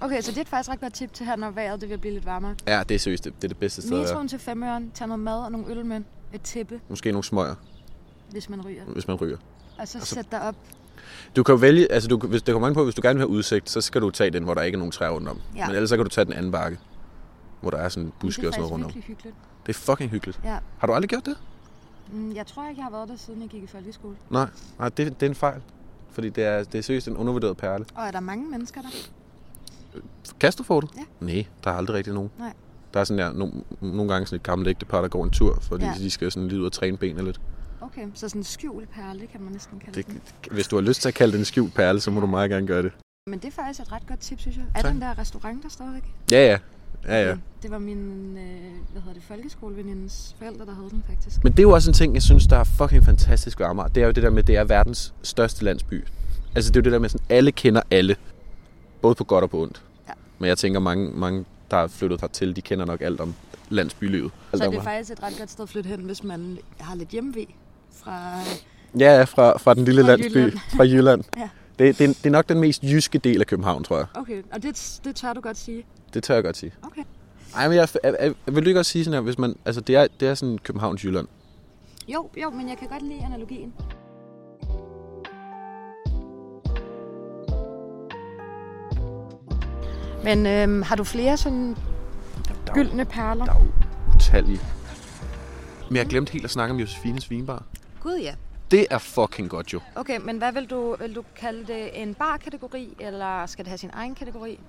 Okay, 0.00 0.20
så 0.20 0.32
det 0.32 0.38
er 0.40 0.44
faktisk 0.44 0.68
et 0.68 0.72
ret 0.72 0.80
godt 0.80 0.94
tip 0.94 1.12
til 1.12 1.26
her, 1.26 1.36
når 1.36 1.50
vejret 1.50 1.80
det 1.80 1.88
vil 1.90 1.98
blive 1.98 2.14
lidt 2.14 2.26
varmere. 2.26 2.54
Ja, 2.66 2.82
det 2.88 2.94
er 2.94 2.98
seriøst, 2.98 3.24
det, 3.24 3.34
det 3.36 3.44
er 3.44 3.48
det 3.48 3.56
bedste 3.56 3.82
sted. 3.82 3.98
Metroen 4.00 4.28
til 4.28 4.38
Femøren, 4.38 4.90
tag 4.94 5.06
noget 5.08 5.20
mad 5.20 5.38
og 5.38 5.52
nogle 5.52 5.66
øl 5.70 5.86
med. 5.86 6.00
Et 6.32 6.40
tæppe, 6.42 6.80
Måske 6.88 7.12
nogle 7.12 7.24
smøger, 7.24 7.54
hvis 8.30 8.48
man 8.50 8.60
ryger. 8.66 8.84
hvis 8.84 9.08
man 9.08 9.16
ryger. 9.16 9.36
Og 9.78 9.88
så 9.88 9.98
Altså- 9.98 10.14
sæt 10.14 10.30
dig 10.30 10.42
op. 10.42 10.54
Du 11.36 11.42
kan 11.42 11.60
vælge, 11.60 11.92
altså 11.92 12.08
du, 12.08 12.18
hvis 12.18 12.42
det 12.42 12.52
kommer 12.52 12.68
an 12.68 12.74
på, 12.74 12.84
hvis 12.84 12.94
du 12.94 13.02
gerne 13.02 13.14
vil 13.14 13.20
have 13.20 13.28
udsigt, 13.30 13.70
så 13.70 13.80
skal 13.80 14.00
du 14.00 14.10
tage 14.10 14.30
den, 14.30 14.42
hvor 14.44 14.54
der 14.54 14.62
ikke 14.62 14.76
er 14.76 14.78
nogen 14.78 14.92
træer 14.92 15.10
rundt 15.10 15.28
om. 15.28 15.40
Ja. 15.56 15.66
Men 15.66 15.74
ellers 15.76 15.88
så 15.88 15.96
kan 15.96 16.04
du 16.04 16.10
tage 16.10 16.24
den 16.24 16.32
anden 16.32 16.52
bakke, 16.52 16.78
hvor 17.60 17.70
der 17.70 17.78
er 17.78 17.88
sådan 17.88 18.12
buske 18.20 18.40
det 18.40 18.44
er 18.44 18.48
og 18.48 18.54
sådan 18.54 18.60
noget 18.60 18.72
rundt 18.72 18.84
om. 18.84 18.88
virkelig 18.88 19.04
hyggeligt. 19.04 19.36
Det 19.66 19.74
er 19.76 19.78
fucking 19.78 20.10
hyggeligt. 20.10 20.40
Ja. 20.44 20.58
Har 20.78 20.86
du 20.86 20.92
aldrig 20.92 21.08
gjort 21.08 21.26
det? 21.26 21.36
Mm, 22.12 22.34
Jeg 22.34 22.46
tror 22.46 22.68
ikke, 22.68 22.78
jeg 22.80 22.84
har 22.84 22.90
været 22.90 23.08
der, 23.08 23.16
siden 23.16 23.40
jeg 23.42 23.48
gik 23.48 23.62
i 23.62 23.66
folkeskole. 23.66 24.16
Nej, 24.30 24.46
Nej 24.78 24.88
det, 24.88 25.20
det 25.20 25.26
er 25.26 25.30
en 25.30 25.34
fejl. 25.34 25.60
Fordi 26.10 26.28
det 26.28 26.44
er, 26.44 26.64
det 26.64 26.78
er 26.78 26.82
seriøst 26.82 27.08
en 27.08 27.16
undervurderet 27.16 27.56
perle. 27.56 27.84
Og 27.94 28.06
er 28.06 28.10
der 28.10 28.20
mange 28.20 28.50
mennesker 28.50 28.80
der? 28.82 28.88
Kasterfortet? 30.40 30.90
Ja. 30.96 31.02
Nej, 31.26 31.46
der 31.64 31.70
er 31.70 31.74
aldrig 31.74 31.96
rigtig 31.96 32.12
nogen. 32.14 32.30
Nej. 32.38 32.52
Der 32.94 33.00
er 33.00 33.04
sådan 33.04 33.18
der, 33.18 33.32
no, 33.32 33.48
nogle 33.80 34.12
gange 34.12 34.26
sådan 34.26 34.36
et 34.36 34.42
gammelt 34.42 34.68
ægtepar, 34.68 35.00
der 35.00 35.08
går 35.08 35.24
en 35.24 35.30
tur, 35.30 35.58
fordi 35.62 35.84
Ja. 35.84 35.94
de 35.98 36.10
skal 36.10 36.32
sådan 36.32 36.48
lige 36.48 36.60
ud 36.60 36.66
og 36.66 36.72
træne 36.72 36.96
benene 36.96 37.24
lidt. 37.24 37.40
Okay, 37.80 38.06
så 38.14 38.28
sådan 38.28 38.40
en 38.40 38.44
skjult 38.44 38.90
perle, 38.90 39.26
kan 39.26 39.40
man 39.42 39.52
næsten 39.52 39.78
kalde 39.78 40.02
Det, 40.02 40.06
det. 40.06 40.52
hvis 40.52 40.68
du 40.68 40.76
har 40.76 40.80
lyst 40.82 41.00
til 41.02 41.08
at 41.08 41.14
kalde 41.14 41.32
det 41.32 41.38
en 41.38 41.44
skjult 41.44 41.74
perle, 41.74 42.00
så 42.00 42.10
må 42.10 42.20
du 42.20 42.26
meget 42.26 42.50
gerne 42.50 42.66
gøre 42.66 42.82
det. 42.82 42.92
Men 43.26 43.38
det 43.38 43.48
er 43.48 43.52
faktisk 43.52 43.80
et 43.80 43.92
ret 43.92 44.06
godt 44.06 44.20
tip, 44.20 44.40
synes 44.40 44.56
jeg. 44.56 44.64
Er 44.74 44.82
Tak. 44.82 44.92
den 44.92 45.00
der 45.00 45.18
restaurant 45.18 45.62
der 45.62 45.68
stadigvæk? 45.68 46.02
Ja, 46.30 46.46
ja. 46.50 46.58
Ja, 47.06 47.28
ja. 47.28 47.36
Det 47.62 47.70
var 47.70 47.78
min, 47.78 47.98
øh, 48.38 48.92
hvad 48.92 49.02
hedder 49.02 49.14
det, 49.14 49.22
folkeskolevenindens 49.22 50.36
forældre, 50.38 50.66
der 50.66 50.74
havde 50.74 50.90
den 50.90 51.04
faktisk. 51.08 51.44
Men 51.44 51.52
det 51.52 51.58
er 51.58 51.62
jo 51.62 51.70
også 51.70 51.90
en 51.90 51.94
ting, 51.94 52.14
jeg 52.14 52.22
synes, 52.22 52.46
der 52.46 52.56
er 52.56 52.64
fucking 52.64 53.04
fantastisk 53.04 53.60
ved 53.60 53.66
Amager. 53.66 53.88
Det 53.88 54.02
er 54.02 54.06
jo 54.06 54.12
det 54.12 54.22
der 54.22 54.30
med, 54.30 54.38
at 54.38 54.46
det 54.46 54.56
er 54.56 54.64
verdens 54.64 55.14
største 55.22 55.64
landsby. 55.64 56.04
Altså 56.54 56.70
det 56.70 56.76
er 56.76 56.80
jo 56.80 56.84
det 56.84 56.92
der 56.92 56.98
med, 56.98 57.08
sådan 57.08 57.26
alle 57.28 57.52
kender 57.52 57.82
alle. 57.90 58.16
Både 59.02 59.14
på 59.14 59.24
godt 59.24 59.42
og 59.44 59.50
på 59.50 59.62
ondt. 59.62 59.82
Ja. 60.08 60.12
Men 60.38 60.48
jeg 60.48 60.58
tænker, 60.58 60.80
mange, 60.80 61.10
mange 61.10 61.44
der 61.70 61.76
er 61.76 61.86
flyttet 61.86 62.20
hertil, 62.20 62.56
de 62.56 62.62
kender 62.62 62.84
nok 62.84 63.00
alt 63.00 63.20
om 63.20 63.34
landsbylivet. 63.68 64.30
Alt 64.52 64.62
Så 64.62 64.70
det 64.70 64.78
er 64.78 64.82
faktisk 64.82 65.12
et 65.12 65.22
ret 65.22 65.34
godt 65.38 65.50
sted 65.50 65.62
at 65.62 65.68
flytte 65.68 65.88
hen, 65.88 66.00
hvis 66.00 66.24
man 66.24 66.58
har 66.80 66.94
lidt 66.94 67.08
hjemmevæg 67.08 67.56
fra... 67.92 68.40
Ja, 68.98 69.16
ja, 69.16 69.24
fra, 69.24 69.58
fra 69.58 69.74
den 69.74 69.84
lille 69.84 70.02
Fra 70.02 70.08
landsby. 70.08 70.36
Jylland. 70.36 70.58
Fra 70.76 70.84
Jylland. 70.84 71.24
Ja. 71.36 71.48
det, 71.78 71.98
det, 71.98 72.08
det 72.08 72.26
er 72.26 72.30
nok 72.30 72.48
den 72.48 72.60
mest 72.60 72.82
jyske 72.82 73.18
del 73.18 73.40
af 73.40 73.46
København, 73.46 73.84
tror 73.84 73.96
jeg. 73.96 74.06
Okay, 74.14 74.42
og 74.52 74.62
det, 74.62 75.00
det 75.04 75.16
tør 75.16 75.32
du 75.32 75.40
godt 75.40 75.56
sige. 75.56 75.84
Det 76.14 76.22
tør 76.22 76.34
jeg 76.34 76.44
godt 76.44 76.56
sige. 76.56 76.72
Okay. 76.82 77.02
Ej, 77.56 77.68
men 77.68 77.76
jeg, 77.76 77.88
jeg, 78.04 78.14
jeg, 78.20 78.34
jeg 78.46 78.54
vil 78.54 78.64
du 78.64 78.68
ikke 78.68 78.80
også 78.80 78.92
sige 78.92 79.04
sådan 79.04 79.14
her, 79.14 79.20
hvis 79.20 79.38
man, 79.38 79.56
altså 79.64 79.80
det 79.80 79.96
er, 79.96 80.06
det 80.20 80.28
er 80.28 80.34
sådan 80.34 80.58
Københavns 80.58 81.04
Jylland. 81.04 81.28
Jo, 82.08 82.30
jo, 82.42 82.50
men 82.50 82.68
jeg 82.68 82.78
kan 82.78 82.88
godt 82.88 83.02
lide 83.02 83.24
analogien. 83.24 83.74
Men 90.24 90.46
øhm, 90.46 90.82
har 90.82 90.96
du 90.96 91.04
flere 91.04 91.36
sådan 91.36 91.76
Der 92.66 92.74
gyldne 92.74 93.04
perler? 93.04 93.44
Der 93.44 93.52
er 93.52 93.66
utallige. 94.14 94.60
Men 95.88 95.96
jeg 95.96 96.06
glemte 96.06 96.32
helt 96.32 96.44
at 96.44 96.50
snakke 96.50 96.72
om 96.74 96.80
Josefines 96.80 97.30
Vinbar. 97.30 97.62
Gud 98.02 98.18
ja. 98.22 98.34
Det 98.70 98.86
er 98.90 98.98
fucking 98.98 99.50
godt 99.50 99.72
jo. 99.72 99.80
Okay, 99.94 100.18
men 100.20 100.38
hvad 100.38 100.52
vil 100.52 100.66
du, 100.70 100.96
vil 101.00 101.14
du 101.14 101.24
kalde 101.36 101.66
det? 101.66 102.02
En 102.02 102.14
barkategori, 102.14 102.96
eller 103.00 103.46
skal 103.46 103.64
det 103.64 103.68
have 103.68 103.78
sin 103.78 103.90
egen 103.92 104.14
kategori? 104.14 104.60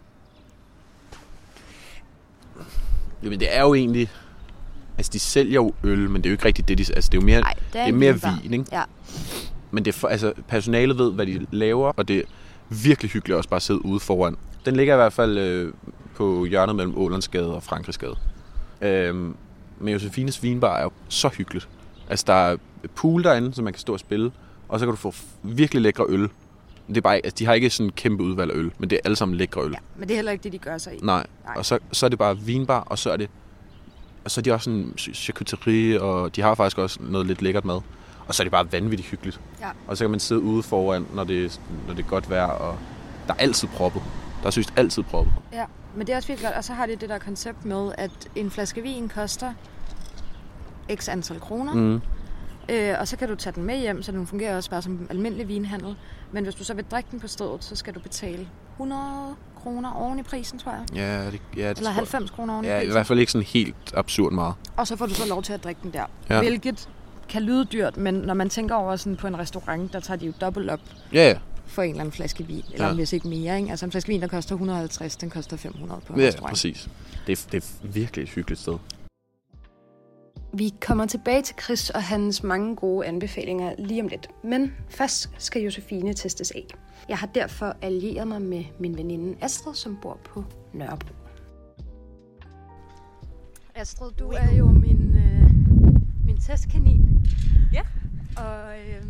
Jamen 3.23 3.39
det 3.39 3.55
er 3.57 3.61
jo 3.61 3.73
egentlig... 3.73 4.09
Altså 4.97 5.09
de 5.13 5.19
sælger 5.19 5.53
jo 5.53 5.73
øl, 5.83 6.09
men 6.09 6.21
det 6.21 6.25
er 6.25 6.31
jo 6.31 6.33
ikke 6.33 6.45
rigtigt 6.45 6.67
det, 6.67 6.77
de... 6.77 6.85
Altså 6.95 7.09
det 7.11 7.17
er 7.17 7.21
jo 7.21 7.25
mere, 7.25 7.41
Nej, 7.41 7.53
det 7.73 7.79
er, 7.79 7.85
det 7.85 7.93
er 7.93 7.97
mere 7.97 8.11
vinbar. 8.13 8.39
vin, 8.43 8.53
ikke? 8.53 8.65
Ja. 8.71 8.83
Men 9.71 9.85
det 9.85 9.95
er 9.95 9.97
for, 9.99 10.07
altså, 10.07 10.33
personalet 10.47 10.97
ved, 10.97 11.13
hvad 11.13 11.25
de 11.25 11.45
laver, 11.51 11.91
og 11.97 12.07
det 12.07 12.17
er 12.17 12.23
virkelig 12.69 13.11
hyggeligt 13.11 13.37
også 13.37 13.49
bare 13.49 13.55
at 13.57 13.61
sidde 13.61 13.85
ude 13.85 13.99
foran. 13.99 14.35
Den 14.65 14.75
ligger 14.75 14.93
i 14.93 14.97
hvert 14.97 15.13
fald 15.13 15.37
øh, 15.37 15.73
på 16.15 16.45
hjørnet 16.45 16.75
mellem 16.75 16.97
Ålandsgade 16.97 17.55
og 17.55 17.63
Frankrigsgade. 17.63 18.15
Øhm, 18.81 19.35
men 19.79 19.93
Josefines 19.93 20.43
Vinbar 20.43 20.77
er 20.77 20.83
jo 20.83 20.91
så 21.09 21.27
hyggeligt. 21.27 21.67
Altså, 22.09 22.23
der 22.27 22.33
er 22.33 22.57
pool 22.95 23.23
derinde, 23.23 23.53
så 23.53 23.61
man 23.61 23.73
kan 23.73 23.79
stå 23.79 23.93
og 23.93 23.99
spille, 23.99 24.31
og 24.69 24.79
så 24.79 24.85
kan 24.85 24.91
du 24.91 24.97
få 24.97 25.13
virkelig 25.43 25.81
lækre 25.81 26.05
øl. 26.09 26.29
Det 26.89 26.97
er 26.97 27.01
bare, 27.01 27.15
altså, 27.15 27.35
de 27.39 27.45
har 27.45 27.53
ikke 27.53 27.69
sådan 27.69 27.87
en 27.87 27.91
kæmpe 27.91 28.23
udvalg 28.23 28.51
af 28.51 28.55
øl, 28.55 28.71
men 28.77 28.89
det 28.89 28.95
er 28.95 28.99
alle 29.05 29.15
sammen 29.15 29.37
lækre 29.37 29.61
øl. 29.61 29.71
ja. 29.71 29.77
Men 29.97 30.07
det 30.07 30.13
er 30.13 30.17
heller 30.17 30.31
ikke 30.31 30.43
det, 30.43 30.51
de 30.51 30.57
gør 30.57 30.77
sig 30.77 30.93
i. 30.93 30.99
Nej. 31.01 31.25
Nej. 31.45 31.53
Og 31.57 31.65
så, 31.65 31.79
så 31.91 32.05
er 32.05 32.09
det 32.09 32.19
bare 32.19 32.37
vinbar, 32.37 32.79
og 32.79 32.97
så 32.99 33.09
er 33.11 33.17
det... 33.17 33.29
Og 34.25 34.31
så 34.31 34.41
er 34.41 34.43
de 34.43 34.51
også 34.51 34.69
en 34.69 34.93
charcuterie, 34.97 36.01
og 36.01 36.35
de 36.35 36.41
har 36.41 36.55
faktisk 36.55 36.77
også 36.77 36.99
noget 37.01 37.27
lidt 37.27 37.41
lækkert 37.41 37.65
mad. 37.65 37.81
Og 38.27 38.35
så 38.35 38.43
er 38.43 38.45
det 38.45 38.51
bare 38.51 38.71
vanvittigt 38.71 39.09
hyggeligt. 39.09 39.39
Ja. 39.61 39.69
Og 39.87 39.97
så 39.97 40.03
kan 40.03 40.11
man 40.11 40.19
sidde 40.19 40.41
ude 40.41 40.63
foran, 40.63 41.05
når 41.13 41.23
det, 41.23 41.61
når 41.87 41.93
det 41.93 42.05
er 42.05 42.07
godt 42.09 42.29
vejr, 42.29 42.45
og 42.45 42.77
der 43.27 43.33
er 43.33 43.37
altid 43.37 43.67
proppet. 43.67 44.01
Der 44.41 44.47
er 44.47 44.51
synes 44.51 44.73
altid 44.75 45.03
proppet. 45.03 45.33
Ja, 45.53 45.65
men 45.95 46.07
det 46.07 46.13
er 46.13 46.17
også 46.17 46.27
virkelig 46.27 46.47
godt. 46.47 46.57
Og 46.57 46.63
så 46.63 46.73
har 46.73 46.85
de 46.85 46.95
det 46.95 47.09
der 47.09 47.17
koncept 47.17 47.65
med, 47.65 47.91
at 47.97 48.11
en 48.35 48.51
flaske 48.51 48.81
vin 48.81 49.09
koster 49.09 49.53
x 50.95 51.09
antal 51.09 51.39
kroner. 51.39 51.73
Mm. 51.73 52.01
Øh, 52.69 52.95
og 52.99 53.07
så 53.07 53.17
kan 53.17 53.27
du 53.29 53.35
tage 53.35 53.53
den 53.55 53.63
med 53.63 53.77
hjem, 53.79 54.01
så 54.03 54.11
den 54.11 54.27
fungerer 54.27 54.55
også 54.55 54.69
bare 54.69 54.81
som 54.81 55.07
almindelig 55.09 55.47
vinhandel. 55.47 55.95
Men 56.31 56.43
hvis 56.43 56.55
du 56.55 56.63
så 56.63 56.73
vil 56.73 56.85
drikke 56.91 57.07
den 57.11 57.19
på 57.19 57.27
stedet, 57.27 57.63
så 57.63 57.75
skal 57.75 57.93
du 57.95 57.99
betale 57.99 58.47
100 58.75 59.35
kroner 59.63 59.91
oven 59.93 60.19
i 60.19 60.23
prisen, 60.23 60.59
tror 60.59 60.71
jeg. 60.71 60.81
Ja, 60.95 61.25
det, 61.31 61.41
ja, 61.57 61.69
det 61.69 61.77
Eller 61.77 61.89
tror- 61.89 61.91
90 61.91 62.29
kroner 62.31 62.53
oven 62.53 62.65
i 62.65 62.67
Ja, 62.67 62.75
i 62.75 62.79
prisen. 62.79 62.91
hvert 62.93 63.07
fald 63.07 63.19
ikke 63.19 63.31
sådan 63.31 63.45
helt 63.45 63.93
absurd 63.93 64.31
meget. 64.33 64.53
Og 64.77 64.87
så 64.87 64.95
får 64.95 65.05
du 65.05 65.13
så 65.13 65.27
lov 65.27 65.43
til 65.43 65.53
at 65.53 65.63
drikke 65.63 65.81
den 65.83 65.93
der. 65.93 66.05
Ja. 66.29 66.35
Ja. 66.35 66.41
Hvilket 66.41 66.89
kan 67.29 67.41
lyde 67.41 67.65
dyrt, 67.65 67.97
men 67.97 68.13
når 68.13 68.33
man 68.33 68.49
tænker 68.49 68.75
over 68.75 68.95
sådan 68.95 69.15
på 69.17 69.27
en 69.27 69.39
restaurant, 69.39 69.93
der 69.93 69.99
tager 69.99 70.17
de 70.17 70.25
jo 70.25 70.33
dobbelt 70.41 70.69
op 70.69 70.79
Ja, 71.13 71.27
ja. 71.29 71.37
for 71.65 71.81
en 71.81 71.89
eller 71.89 72.01
anden 72.01 72.11
flaske 72.11 72.43
vin. 72.47 72.63
Eller 72.73 72.87
Ja. 72.87 72.93
hvis 72.93 73.13
ikke 73.13 73.27
mere, 73.27 73.57
ikke? 73.57 73.69
Altså 73.69 73.85
en 73.85 73.91
flaske 73.91 74.07
vin, 74.07 74.21
der 74.21 74.27
koster 74.27 74.55
150, 74.55 75.15
den 75.15 75.29
koster 75.29 75.57
500 75.57 76.01
på 76.07 76.13
en 76.13 76.19
Ja, 76.19 76.27
restaurant. 76.27 76.51
præcis. 76.51 76.89
Det 77.27 77.39
er, 77.39 77.47
det 77.51 77.63
er 77.63 77.87
virkelig 77.87 78.23
et 78.23 78.29
hyggeligt 78.29 78.61
sted. 78.61 78.77
Vi 80.53 80.73
kommer 80.81 81.05
tilbage 81.05 81.41
til 81.41 81.55
Chris 81.61 81.89
og 81.89 82.03
hans 82.03 82.43
mange 82.43 82.75
gode 82.75 83.07
anbefalinger 83.07 83.75
lige 83.77 84.01
om 84.01 84.07
lidt. 84.07 84.29
Men 84.43 84.73
først 84.89 85.29
skal 85.37 85.61
Josefine 85.61 86.13
testes 86.13 86.51
af. 86.51 86.67
Jeg 87.09 87.17
har 87.17 87.27
derfor 87.27 87.75
allieret 87.81 88.27
mig 88.27 88.41
med 88.41 88.63
min 88.79 88.97
veninde 88.97 89.37
Astrid, 89.41 89.73
som 89.73 89.97
bor 90.01 90.19
på 90.23 90.43
Nørrebro. 90.73 91.13
Astrid, 93.75 94.11
du 94.11 94.29
er 94.29 94.51
jo 94.51 94.67
min, 94.67 95.15
øh, 95.15 95.51
min 96.25 96.37
testkanin. 96.41 97.25
Ja. 97.73 97.81
Og 98.37 98.79
øh, 98.79 99.03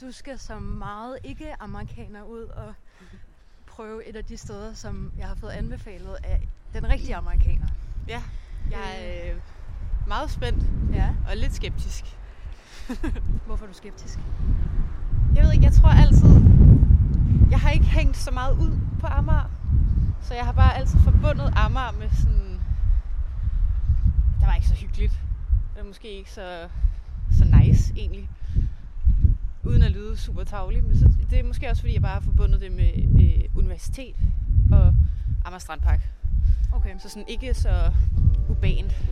du 0.00 0.12
skal 0.12 0.38
som 0.38 0.62
meget 0.62 1.18
ikke-amerikaner 1.24 2.22
ud 2.22 2.42
og 2.42 2.74
prøve 3.66 4.08
et 4.08 4.16
af 4.16 4.24
de 4.24 4.36
steder, 4.36 4.74
som 4.74 5.12
jeg 5.18 5.26
har 5.26 5.34
fået 5.34 5.50
anbefalet 5.50 6.16
af 6.24 6.48
den 6.74 6.88
rigtige 6.88 7.16
amerikaner. 7.16 7.66
Ja, 8.08 8.22
jeg 8.70 8.80
er 8.98 9.32
øh, 9.32 9.40
meget 10.06 10.30
spændt 10.30 10.64
Ja. 10.94 11.08
og 11.30 11.36
lidt 11.36 11.54
skeptisk. 11.54 12.04
Hvorfor 13.46 13.64
er 13.64 13.68
du 13.68 13.74
skeptisk? 13.74 14.18
Jeg 15.34 15.44
ved 15.44 15.52
ikke, 15.52 15.64
jeg 15.64 15.72
tror 15.72 15.88
altid... 15.88 16.42
Jeg 17.50 17.60
har 17.60 17.70
ikke 17.70 17.84
hængt 17.86 18.16
så 18.16 18.30
meget 18.30 18.58
ud 18.58 18.78
på 19.00 19.06
Amager. 19.06 19.50
Så 20.20 20.34
jeg 20.34 20.44
har 20.44 20.52
bare 20.52 20.76
altid 20.76 20.98
forbundet 20.98 21.52
Amager 21.56 21.92
med 21.98 22.10
sådan... 22.10 22.60
Det 24.40 24.46
var 24.46 24.54
ikke 24.54 24.68
så 24.68 24.74
hyggeligt. 24.74 25.12
Det 25.74 25.82
var 25.82 25.84
måske 25.86 26.08
ikke 26.18 26.30
så, 26.30 26.68
så 27.32 27.44
nice, 27.44 27.92
egentlig. 27.96 28.30
Uden 29.64 29.82
at 29.82 29.90
lyde 29.90 30.16
super 30.16 30.44
tavlig. 30.44 30.84
Men 30.84 30.98
så, 30.98 31.12
det 31.30 31.38
er 31.38 31.44
måske 31.44 31.70
også, 31.70 31.82
fordi 31.82 31.94
jeg 31.94 32.02
bare 32.02 32.12
har 32.14 32.20
forbundet 32.20 32.60
det 32.60 32.72
med 32.72 33.22
øh, 33.22 33.44
universitet 33.56 34.16
og 34.72 34.94
Amager 35.44 35.58
Strandpark. 35.58 36.08
Okay. 36.72 36.98
Så 36.98 37.08
sådan 37.08 37.28
ikke 37.28 37.54
så 37.54 37.92
ubant. 38.48 39.02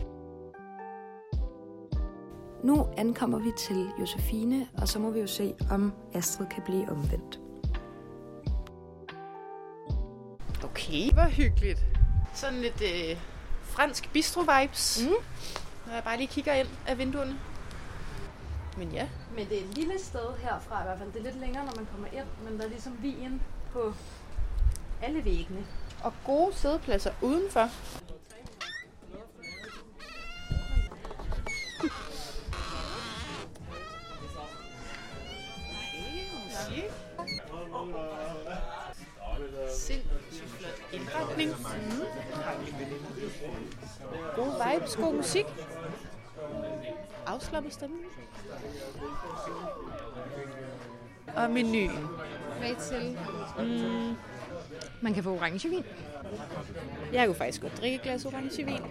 Nu 2.63 2.87
ankommer 2.97 3.39
vi 3.39 3.51
til 3.57 3.91
Josefine, 3.99 4.67
og 4.77 4.87
så 4.87 4.99
må 4.99 5.09
vi 5.11 5.19
jo 5.19 5.27
se, 5.27 5.55
om 5.71 5.93
Astrid 6.13 6.47
kan 6.47 6.63
blive 6.63 6.89
omvendt. 6.89 7.39
Okay, 10.63 11.11
hvor 11.13 11.29
hyggeligt. 11.29 11.85
Sådan 12.33 12.61
lidt 12.61 12.81
øh, 12.81 13.17
fransk 13.63 14.09
bistro-vibes. 14.13 15.03
Mm. 15.03 15.13
Når 15.87 15.93
jeg 15.93 16.03
bare 16.03 16.17
lige 16.17 16.27
kigger 16.27 16.53
ind 16.53 16.67
af 16.87 16.97
vinduerne. 16.97 17.39
Men 18.77 18.91
ja. 18.91 19.07
Men 19.35 19.49
det 19.49 19.57
er 19.57 19.63
et 19.63 19.77
lille 19.77 19.99
sted 19.99 20.37
herfra 20.39 20.81
i 20.81 20.83
hvert 20.83 20.97
fald. 20.97 21.11
Det 21.11 21.19
er 21.19 21.23
lidt 21.23 21.39
længere, 21.39 21.65
når 21.65 21.73
man 21.75 21.87
kommer 21.91 22.07
ind, 22.07 22.49
men 22.49 22.59
der 22.59 22.65
er 22.65 22.69
ligesom 22.69 22.97
vin 23.01 23.41
på 23.73 23.93
alle 25.01 25.25
væggene. 25.25 25.65
Og 26.03 26.13
gode 26.25 26.55
sædepladser 26.55 27.11
udenfor. 27.21 27.69
Gode 44.35 44.53
vibes, 44.65 44.95
god 44.95 45.13
musik. 45.13 45.45
Afslappet 47.25 47.73
stemning. 47.73 48.05
Og 51.35 51.51
menuen. 51.51 52.07
Hvad 52.59 52.75
til? 52.89 53.17
Mm. 53.59 54.15
Man 55.01 55.13
kan 55.13 55.23
få 55.23 55.35
orangevin. 55.35 55.83
Jeg 57.13 57.25
kunne 57.25 57.35
faktisk 57.35 57.61
godt 57.61 57.77
drikke 57.77 57.95
et 57.95 58.01
glas 58.01 58.25
orangevin. 58.25 58.81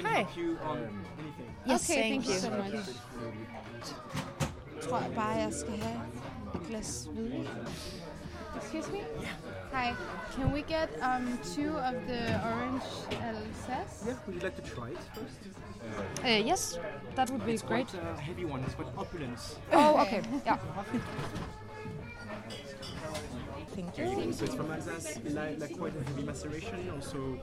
Hej. 0.00 0.26
Yes, 1.70 1.90
okay, 1.90 2.00
thank 2.00 2.24
thank 2.24 2.26
you 2.26 2.32
so 2.32 2.50
much. 2.50 2.88
Tror 4.82 4.98
jeg 4.98 5.12
bare, 5.14 5.28
jeg 5.28 5.52
skal 5.52 5.72
have 5.72 6.00
et 6.54 6.60
glas 6.68 7.08
hvidvin. 7.12 7.48
Excuse 8.56 8.90
me? 8.90 9.02
Hi. 9.72 9.94
Can 10.34 10.52
we 10.52 10.62
get 10.62 10.90
um, 11.02 11.38
two 11.54 11.70
of 11.78 11.94
the 12.06 12.40
orange 12.44 12.82
Alsace? 13.22 14.04
Yeah, 14.06 14.14
would 14.26 14.34
you 14.34 14.40
like 14.40 14.56
to 14.56 14.62
try 14.74 14.88
it 14.90 14.98
first? 15.14 16.24
Uh, 16.24 16.28
yes, 16.28 16.78
that 17.14 17.30
would 17.30 17.44
be 17.46 17.52
It's 17.52 17.62
great. 17.62 17.88
quite 17.88 18.02
a 18.02 18.20
heavy 18.20 18.44
one. 18.44 18.62
It's 18.64 18.74
quite 18.74 18.88
opulence. 18.96 19.56
Oh, 19.72 20.00
okay. 20.02 20.22
Ja. 20.44 20.58
Thank 23.74 23.98
you. 23.98 24.32
So 24.32 24.44
it's 24.44 24.54
from 24.54 24.70
Alsace, 24.72 25.18
like, 25.32 25.60
like 25.60 25.78
quite 25.78 25.94
a 25.96 26.02
heavy 26.04 26.22
maceration, 26.22 26.90
also 26.94 27.38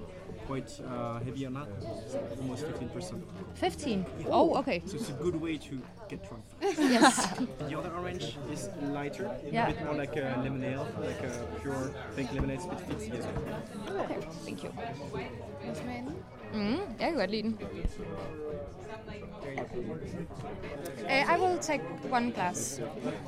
quite 0.46 0.80
uh, 0.86 1.20
heavy 1.20 1.46
on 1.46 1.54
that, 1.54 1.68
almost 2.42 2.66
15%. 2.66 3.22
15. 3.56 4.06
Oh, 4.30 4.56
okay. 4.60 4.82
So 4.86 4.96
it's 4.98 5.10
a 5.10 5.14
good 5.14 5.36
way 5.42 5.58
to 5.58 5.82
get 6.10 6.28
drunk. 6.28 6.44
Yes. 6.80 7.28
The 7.70 7.78
other 7.78 7.92
orange 7.98 8.38
is 8.52 8.70
lighter, 8.82 9.30
Yeah. 9.52 9.68
a 9.70 9.74
bit 9.74 9.86
more 9.86 9.96
like 9.96 10.16
a 10.18 10.40
lemonade, 10.44 10.78
like 11.00 11.22
a 11.24 11.32
pure 11.62 11.92
pink 12.16 12.34
lemonade, 12.34 12.60
it's 12.60 12.66
a 12.66 12.70
bit 12.70 12.80
fizzy 13.00 13.12
as 13.12 13.26
well. 13.26 14.02
Okay, 14.04 14.20
thank 14.46 14.64
you. 14.64 14.70
Hvad 14.72 15.76
smager 15.76 16.02
den? 16.04 16.16
Mm, 16.54 16.80
jeg 17.00 17.10
kan 17.10 17.16
godt 17.16 17.30
lide 17.30 17.44
den. 17.44 17.58
Uh, 21.06 21.36
I 21.36 21.40
will 21.40 21.58
take 21.62 21.82
one 22.12 22.32
glass. 22.32 22.82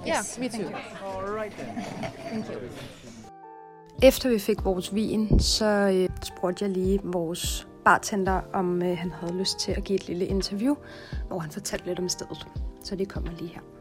Yes, 0.08 0.40
me 0.40 0.50
too. 0.50 0.70
All 1.06 1.24
right 1.24 1.54
then. 1.58 1.84
Thank 2.30 2.46
you. 2.50 2.60
Efter 4.04 4.30
vi 4.30 4.40
fik 4.40 4.66
vores 4.66 4.96
vin, 4.96 5.40
så 5.40 5.66
øh, 5.66 6.10
spurgte 6.24 6.66
jeg 6.66 6.72
lige 6.72 7.00
vores 7.04 7.68
bartender, 7.86 8.42
om 8.54 8.82
øh, 8.82 8.98
han 8.98 9.12
havde 9.12 9.38
lyst 9.38 9.60
til 9.60 9.72
at 9.72 9.84
give 9.84 9.96
et 9.96 10.08
lille 10.08 10.26
interview, 10.26 10.76
hvor 11.28 11.40
han 11.40 11.52
fortalte 11.52 11.86
lidt 11.86 12.00
om 12.00 12.10
stedet. 12.10 12.48
Så 12.84 12.96
det 12.96 13.10
kommer 13.10 13.32
lige 13.32 13.50
her. 13.50 13.79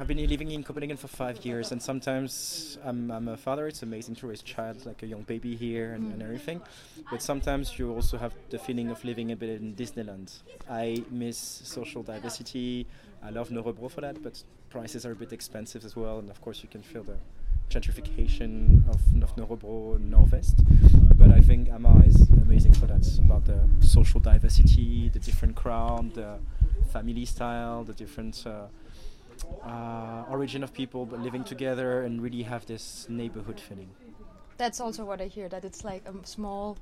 I've 0.00 0.06
been 0.06 0.26
living 0.26 0.50
in 0.50 0.64
Copenhagen 0.64 0.96
for 0.96 1.08
five 1.08 1.44
years, 1.44 1.72
and 1.72 1.82
sometimes 1.82 2.78
I'm, 2.82 3.10
I'm 3.10 3.28
a 3.28 3.36
father. 3.36 3.66
It's 3.66 3.82
amazing 3.82 4.14
to 4.16 4.28
raise 4.28 4.40
a 4.40 4.44
child, 4.44 4.86
like 4.86 5.02
a 5.02 5.06
young 5.06 5.24
baby 5.24 5.54
here 5.54 5.92
and, 5.92 6.10
and 6.10 6.22
everything. 6.22 6.62
But 7.10 7.20
sometimes 7.20 7.78
you 7.78 7.92
also 7.92 8.16
have 8.16 8.32
the 8.48 8.58
feeling 8.58 8.88
of 8.88 9.04
living 9.04 9.30
a 9.30 9.36
bit 9.36 9.60
in 9.60 9.74
Disneyland. 9.74 10.38
I 10.70 11.04
miss 11.10 11.36
social 11.36 12.02
diversity. 12.02 12.86
I 13.22 13.28
love 13.28 13.50
Nørrebro 13.50 13.90
for 13.90 14.00
that, 14.00 14.22
but 14.22 14.42
prices 14.70 15.04
are 15.04 15.12
a 15.12 15.14
bit 15.14 15.34
expensive 15.34 15.84
as 15.84 15.94
well. 15.94 16.18
And 16.18 16.30
of 16.30 16.40
course, 16.40 16.62
you 16.62 16.70
can 16.70 16.80
feel 16.80 17.02
the 17.02 17.18
gentrification 17.68 18.88
of, 18.88 19.02
of 19.22 19.36
Nørrebro 19.36 19.96
and 19.96 20.10
Northwest. 20.10 20.60
But 21.18 21.30
I 21.30 21.42
think 21.42 21.68
Ama 21.68 22.04
is 22.06 22.26
amazing 22.30 22.72
for 22.72 22.86
that, 22.86 23.06
about 23.18 23.44
the 23.44 23.68
social 23.86 24.18
diversity, 24.18 25.10
the 25.10 25.18
different 25.18 25.56
crowd, 25.56 26.14
the 26.14 26.38
family 26.90 27.26
style, 27.26 27.84
the 27.84 27.92
different. 27.92 28.46
Uh, 28.46 28.68
uh, 29.64 30.24
origin 30.30 30.62
of 30.62 30.72
people 30.72 31.06
but 31.06 31.20
living 31.20 31.44
together 31.44 32.02
and 32.02 32.22
really 32.22 32.42
have 32.42 32.66
this 32.66 33.06
neighborhood 33.08 33.60
feeling. 33.60 33.90
That's 34.56 34.80
also 34.80 35.04
what 35.04 35.20
I 35.20 35.26
hear, 35.26 35.48
that 35.48 35.64
it's 35.64 35.84
like 35.84 36.02
a 36.06 36.26
small, 36.26 36.76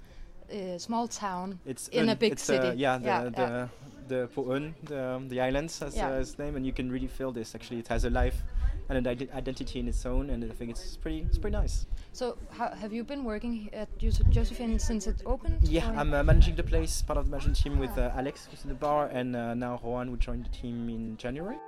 uh, 0.52 0.78
small 0.78 1.06
town. 1.08 1.60
It's 1.64 1.88
In 1.88 2.08
a 2.08 2.16
big 2.16 2.32
it's, 2.32 2.48
uh, 2.50 2.60
city. 2.62 2.78
yeah, 2.78 2.98
the 2.98 3.04
Yeah, 3.06 3.22
the, 3.24 3.30
yeah. 3.40 3.68
the 4.08 4.28
Poön, 4.34 4.74
the, 4.82 5.00
um, 5.16 5.28
the 5.28 5.40
islands 5.40 5.80
as 5.82 5.96
Yeah. 5.96 6.08
uh, 6.10 6.20
its 6.20 6.38
name, 6.38 6.56
and 6.56 6.66
you 6.66 6.72
can 6.72 6.90
really 6.90 7.06
feel 7.06 7.30
this. 7.32 7.54
Actually, 7.54 7.78
it 7.80 7.88
has 7.88 8.04
a 8.04 8.10
life 8.10 8.42
and 8.88 8.98
an 8.98 9.06
ide- 9.06 9.30
identity 9.32 9.78
in 9.78 9.86
its 9.86 10.04
own, 10.06 10.30
and 10.30 10.42
I 10.42 10.48
think 10.54 10.70
it's 10.70 10.96
pretty 10.96 11.20
it's 11.20 11.38
pretty 11.38 11.56
nice. 11.56 11.86
So 12.12 12.36
how, 12.50 12.70
have 12.74 12.92
you 12.92 13.04
been 13.04 13.22
working 13.22 13.68
at 13.72 13.86
Jos- 13.98 14.22
Josephine 14.30 14.78
since 14.78 15.06
it 15.06 15.22
opened? 15.26 15.58
Yeah, 15.62 15.88
I'm 15.90 16.12
uh, 16.14 16.22
managing 16.24 16.56
the 16.56 16.62
place, 16.64 17.02
part 17.02 17.18
of 17.18 17.26
the 17.26 17.30
management 17.30 17.58
team 17.62 17.78
with 17.78 17.96
uh, 17.98 18.10
Alex, 18.16 18.48
who's 18.50 18.62
in 18.64 18.70
the 18.70 18.74
bar, 18.74 19.06
and 19.12 19.36
uh, 19.36 19.54
now 19.54 19.76
Juan, 19.82 20.08
who 20.08 20.16
joined 20.16 20.46
the 20.46 20.50
team 20.50 20.88
in 20.88 21.16
January. 21.18 21.58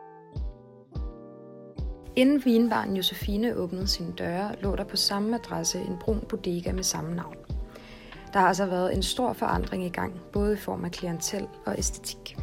Inden 2.20 2.44
vinbaren 2.44 2.96
Josefine 2.96 3.56
åbnede 3.56 3.86
sine 3.86 4.12
døre, 4.12 4.54
lå 4.62 4.76
der 4.76 4.84
på 4.84 4.96
samme 4.96 5.36
adresse 5.36 5.78
en 5.78 5.98
brun 6.00 6.20
bodega 6.28 6.72
med 6.72 6.82
samme 6.82 7.14
navn. 7.14 7.36
Der 8.32 8.40
har 8.40 8.46
altså 8.46 8.66
været 8.66 8.94
en 8.94 9.02
stor 9.02 9.32
forandring 9.32 9.84
i 9.84 9.88
gang, 9.88 10.20
både 10.32 10.52
i 10.52 10.56
form 10.56 10.84
af 10.84 10.90
klientel 10.90 11.48
og 11.66 11.78
æstetik. 11.78 12.36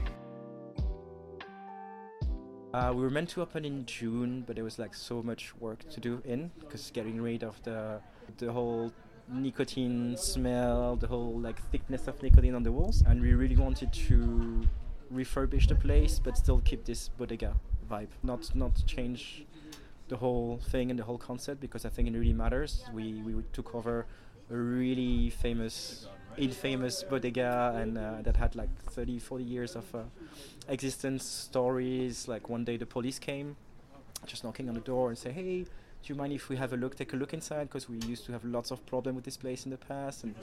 Uh, 2.74 2.96
we 2.96 3.02
were 3.02 3.10
meant 3.10 3.30
to 3.30 3.42
open 3.42 3.66
in 3.66 3.86
June, 4.02 4.44
but 4.48 4.56
there 4.56 4.64
was 4.64 4.78
like 4.78 4.98
so 4.98 5.22
much 5.22 5.62
work 5.62 5.80
to 5.90 6.10
do 6.10 6.18
in 6.26 6.52
because 6.60 6.92
getting 6.94 7.24
rid 7.24 7.44
of 7.44 7.56
the 7.64 8.00
the 8.38 8.52
whole 8.52 8.92
nicotine 9.28 10.18
smell, 10.18 10.98
the 11.00 11.08
whole 11.08 11.48
like 11.48 11.62
thickness 11.72 12.08
of 12.08 12.24
nicotine 12.24 12.56
on 12.56 12.64
the 12.64 12.72
walls, 12.72 13.04
and 13.08 13.22
we 13.22 13.34
really 13.34 13.58
wanted 13.58 13.90
to 14.08 14.16
refurbish 15.16 15.68
the 15.68 15.76
place, 15.76 16.22
but 16.24 16.38
still 16.38 16.62
keep 16.66 16.84
this 16.86 17.10
bodega 17.18 17.54
vibe, 17.90 18.12
not 18.24 18.56
not 18.56 18.86
change 18.88 19.46
the 20.08 20.18
whole 20.18 20.60
thing 20.70 20.90
and 20.90 21.00
the 21.00 21.04
whole 21.04 21.18
concept 21.18 21.62
because 21.62 21.86
I 21.86 21.90
think 21.90 22.08
it 22.08 22.14
really 22.18 22.34
matters. 22.34 22.86
We 22.94 23.14
we 23.26 23.44
took 23.54 23.76
over 23.76 24.06
a 24.50 24.56
really 24.56 25.30
famous 25.30 26.08
infamous 26.38 27.04
bodega 27.04 27.74
and 27.76 27.98
uh, 27.98 28.22
that 28.22 28.38
had 28.38 28.56
like 28.56 28.70
30, 28.92 29.20
40 29.20 29.44
years 29.44 29.76
of 29.76 29.94
uh, 29.96 30.04
existence, 30.70 31.24
stories. 31.26 32.28
Like 32.28 32.50
one 32.50 32.64
day 32.64 32.78
the 32.78 32.86
police 32.86 33.20
came, 33.20 33.56
just 34.26 34.44
knocking 34.44 34.70
on 34.70 34.76
the 34.76 34.82
door 34.82 35.10
and 35.10 35.18
say, 35.18 35.32
"Hey, 35.32 35.66
do 36.08 36.14
you 36.14 36.18
mind 36.18 36.32
if 36.32 36.48
we 36.48 36.56
have 36.56 36.72
a 36.72 36.78
look, 36.78 36.96
take 36.96 37.12
a 37.12 37.18
look 37.18 37.34
inside? 37.34 37.68
Because 37.68 37.90
we 37.90 37.98
used 38.08 38.26
to 38.28 38.32
have 38.32 38.46
lots 38.46 38.72
of 38.72 38.86
problem 38.86 39.14
with 39.16 39.26
this 39.26 39.36
place 39.36 39.66
in 39.66 39.72
the 39.72 39.78
past." 39.78 40.24
And 40.24 40.34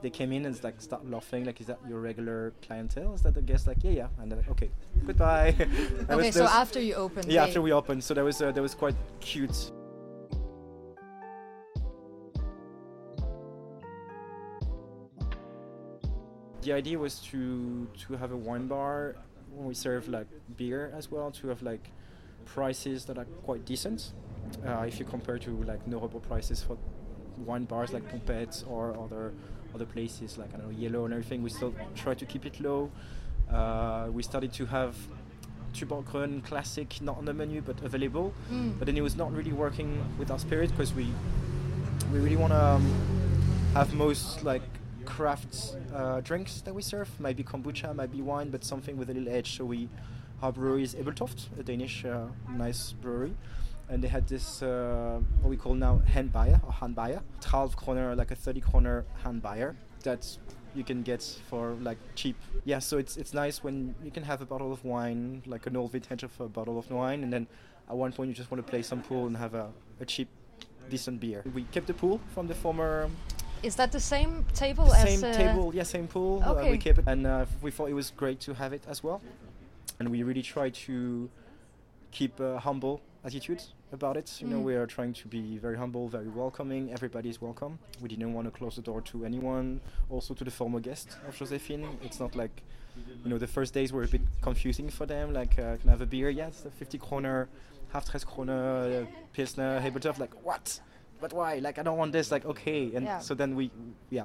they 0.00 0.08
came 0.08 0.32
in 0.32 0.46
and 0.46 0.64
like 0.64 0.80
start 0.80 1.04
laughing, 1.08 1.44
like, 1.44 1.60
"Is 1.60 1.66
that 1.66 1.78
your 1.86 2.00
regular 2.00 2.54
clientele?" 2.66 3.12
Is 3.12 3.20
that 3.22 3.34
the 3.34 3.42
guest? 3.42 3.66
Like, 3.66 3.84
"Yeah, 3.84 3.90
yeah." 3.90 4.08
And 4.18 4.32
they're 4.32 4.38
like, 4.38 4.50
"Okay, 4.50 4.70
goodbye." 5.06 5.54
Okay, 6.14 6.30
so 6.30 6.44
after 6.44 6.80
you 6.80 6.94
opened, 6.94 7.30
yeah, 7.30 7.44
after 7.44 7.60
we 7.60 7.72
opened, 7.72 8.02
so 8.02 8.14
that 8.14 8.24
was 8.24 8.40
uh, 8.40 8.50
that 8.52 8.62
was 8.62 8.74
quite 8.74 8.94
cute. 9.20 9.70
The 16.62 16.72
idea 16.72 16.98
was 16.98 17.20
to 17.28 17.86
to 18.06 18.16
have 18.16 18.32
a 18.32 18.36
wine 18.36 18.68
bar 18.68 19.16
when 19.50 19.66
we 19.66 19.74
serve 19.74 20.08
like 20.08 20.28
beer 20.56 20.92
as 20.96 21.10
well, 21.10 21.30
to 21.32 21.48
have 21.48 21.62
like 21.62 21.90
prices 22.44 23.04
that 23.06 23.18
are 23.18 23.26
quite 23.44 23.64
decent. 23.64 24.12
Uh, 24.66 24.84
if 24.86 24.98
you 24.98 25.04
compare 25.04 25.38
to 25.38 25.50
like 25.64 25.86
normal 25.86 26.20
prices 26.20 26.62
for 26.62 26.76
wine 27.44 27.64
bars 27.64 27.92
like 27.92 28.08
Pompette 28.10 28.64
or 28.68 28.96
other 28.98 29.32
other 29.74 29.86
places 29.86 30.38
like 30.38 30.54
I 30.54 30.58
don't 30.58 30.66
know 30.72 30.78
Yellow 30.78 31.04
and 31.04 31.12
everything, 31.14 31.42
we 31.42 31.50
still 31.50 31.74
try 31.96 32.14
to 32.14 32.24
keep 32.26 32.46
it 32.46 32.60
low. 32.60 32.90
Uh, 33.50 34.08
we 34.12 34.22
started 34.22 34.52
to 34.54 34.66
have 34.66 34.94
Tuborgren 35.72 36.42
classic 36.44 37.00
not 37.02 37.18
on 37.18 37.24
the 37.24 37.34
menu 37.34 37.60
but 37.60 37.80
available, 37.82 38.32
Mm. 38.52 38.78
but 38.78 38.86
then 38.86 38.96
it 38.96 39.02
was 39.02 39.16
not 39.16 39.32
really 39.32 39.52
working 39.52 39.98
with 40.18 40.30
our 40.30 40.38
spirit 40.38 40.70
because 40.70 40.94
we 40.94 41.06
we 42.12 42.18
really 42.20 42.36
want 42.36 42.52
to 42.52 42.64
um, 42.64 42.84
have 43.74 43.92
most 43.94 44.44
like 44.44 44.62
craft 45.04 45.74
uh, 45.94 46.20
drinks 46.20 46.60
that 46.62 46.74
we 46.74 46.82
serve. 46.82 47.08
Maybe 47.18 47.42
kombucha, 47.42 47.94
maybe 47.94 48.22
wine, 48.22 48.50
but 48.50 48.62
something 48.64 48.96
with 48.96 49.10
a 49.10 49.14
little 49.14 49.28
edge. 49.34 49.56
So 49.56 49.64
we 49.64 49.88
our 50.44 50.52
brewery 50.52 50.82
is 50.82 50.94
Ebeltoft, 50.94 51.46
a 51.58 51.62
Danish 51.62 52.04
uh, 52.04 52.26
nice 52.50 52.92
brewery. 52.92 53.34
And 53.88 54.04
they 54.04 54.08
had 54.08 54.26
this 54.28 54.62
uh, 54.62 55.18
what 55.40 55.48
we 55.48 55.56
call 55.56 55.74
now 55.74 56.02
handbayer 56.06 56.60
or 56.66 56.72
handbayer, 56.72 57.22
12 57.40 57.76
kroner, 57.76 58.14
like 58.14 58.30
a 58.30 58.34
30 58.34 58.60
kroner 58.60 59.04
handbayer 59.24 59.74
that 60.02 60.38
you 60.74 60.84
can 60.84 61.02
get 61.02 61.22
for 61.48 61.72
like 61.80 61.98
cheap. 62.14 62.36
Yeah, 62.64 62.78
so 62.78 62.98
it's 62.98 63.16
it's 63.16 63.32
nice 63.32 63.64
when 63.64 63.94
you 64.04 64.10
can 64.10 64.22
have 64.22 64.42
a 64.42 64.46
bottle 64.46 64.70
of 64.72 64.84
wine, 64.84 65.42
like 65.46 65.66
an 65.66 65.76
old 65.76 65.92
vintage 65.92 66.22
of 66.22 66.38
a 66.40 66.48
bottle 66.48 66.78
of 66.78 66.90
wine, 66.90 67.22
and 67.24 67.32
then 67.32 67.46
at 67.88 67.96
one 67.96 68.12
point 68.12 68.28
you 68.28 68.34
just 68.34 68.50
want 68.50 68.64
to 68.64 68.70
play 68.70 68.82
some 68.82 69.00
pool 69.02 69.26
and 69.26 69.36
have 69.36 69.54
a, 69.54 69.70
a 70.00 70.04
cheap, 70.04 70.28
decent 70.90 71.20
beer. 71.20 71.42
We 71.54 71.64
kept 71.72 71.86
the 71.86 71.94
pool 71.94 72.20
from 72.34 72.48
the 72.48 72.54
former 72.54 73.08
Is 73.62 73.76
that 73.76 73.92
the 73.92 74.00
same 74.00 74.44
table 74.54 74.90
same 74.90 75.24
as 75.24 75.24
uh, 75.24 75.32
table, 75.32 75.74
yeah, 75.74 75.84
same 75.84 76.06
pool. 76.06 76.42
Uh, 76.44 76.52
Okay. 76.52 76.70
we 76.70 76.78
kept 76.78 76.98
it, 76.98 77.04
and 77.06 77.26
uh, 77.26 77.46
we 77.62 77.70
thought 77.70 77.88
it 77.88 77.94
was 77.94 78.10
great 78.16 78.40
to 78.40 78.52
have 78.54 78.72
it 78.74 78.82
as 78.88 79.02
well. 79.02 79.20
And 79.98 80.08
we 80.10 80.22
really 80.22 80.42
try 80.42 80.70
to 80.70 81.30
keep 82.10 82.40
a 82.40 82.58
humble 82.58 83.00
attitude 83.24 83.62
about 83.92 84.16
it. 84.16 84.40
You 84.40 84.48
know, 84.48 84.58
Mm. 84.60 84.64
we 84.64 84.74
are 84.74 84.86
trying 84.86 85.12
to 85.14 85.28
be 85.28 85.56
very 85.58 85.76
humble, 85.76 86.08
very 86.08 86.28
welcoming. 86.28 86.92
Everybody 86.92 87.28
is 87.28 87.40
welcome. 87.40 87.78
We 88.00 88.08
didn't 88.08 88.32
want 88.34 88.46
to 88.46 88.50
close 88.50 88.76
the 88.76 88.82
door 88.82 89.00
to 89.02 89.24
anyone. 89.24 89.80
Also 90.10 90.34
to 90.34 90.44
the 90.44 90.50
former 90.50 90.80
guest 90.80 91.16
of 91.28 91.36
Josephine. 91.36 91.86
It's 92.02 92.18
not 92.20 92.34
like, 92.34 92.62
you 93.24 93.30
know, 93.30 93.38
the 93.38 93.46
first 93.46 93.72
days 93.74 93.92
were 93.92 94.02
a 94.04 94.08
bit 94.08 94.22
confusing 94.42 94.90
for 94.90 95.06
them. 95.06 95.32
Like, 95.32 95.58
uh, 95.58 95.76
can 95.78 95.88
I 95.88 95.92
have 95.92 96.00
a 96.02 96.06
beer? 96.06 96.28
Yes, 96.30 96.60
the 96.62 96.70
50 96.70 96.98
kroner, 96.98 97.48
half 97.92 98.04
tres 98.04 98.24
kroner, 98.24 99.02
uh, 99.02 99.06
pilsner, 99.32 99.80
Hebeltoff. 99.80 100.18
Like, 100.18 100.34
what? 100.44 100.80
But 101.20 101.32
why? 101.32 101.58
Like, 101.60 101.78
I 101.78 101.82
don't 101.82 101.96
want 101.98 102.12
this. 102.12 102.30
Like, 102.30 102.44
okay. 102.44 102.94
And 102.94 103.06
Yeah. 103.06 103.20
so 103.20 103.34
then 103.34 103.54
we, 103.54 103.70
yeah, 104.10 104.24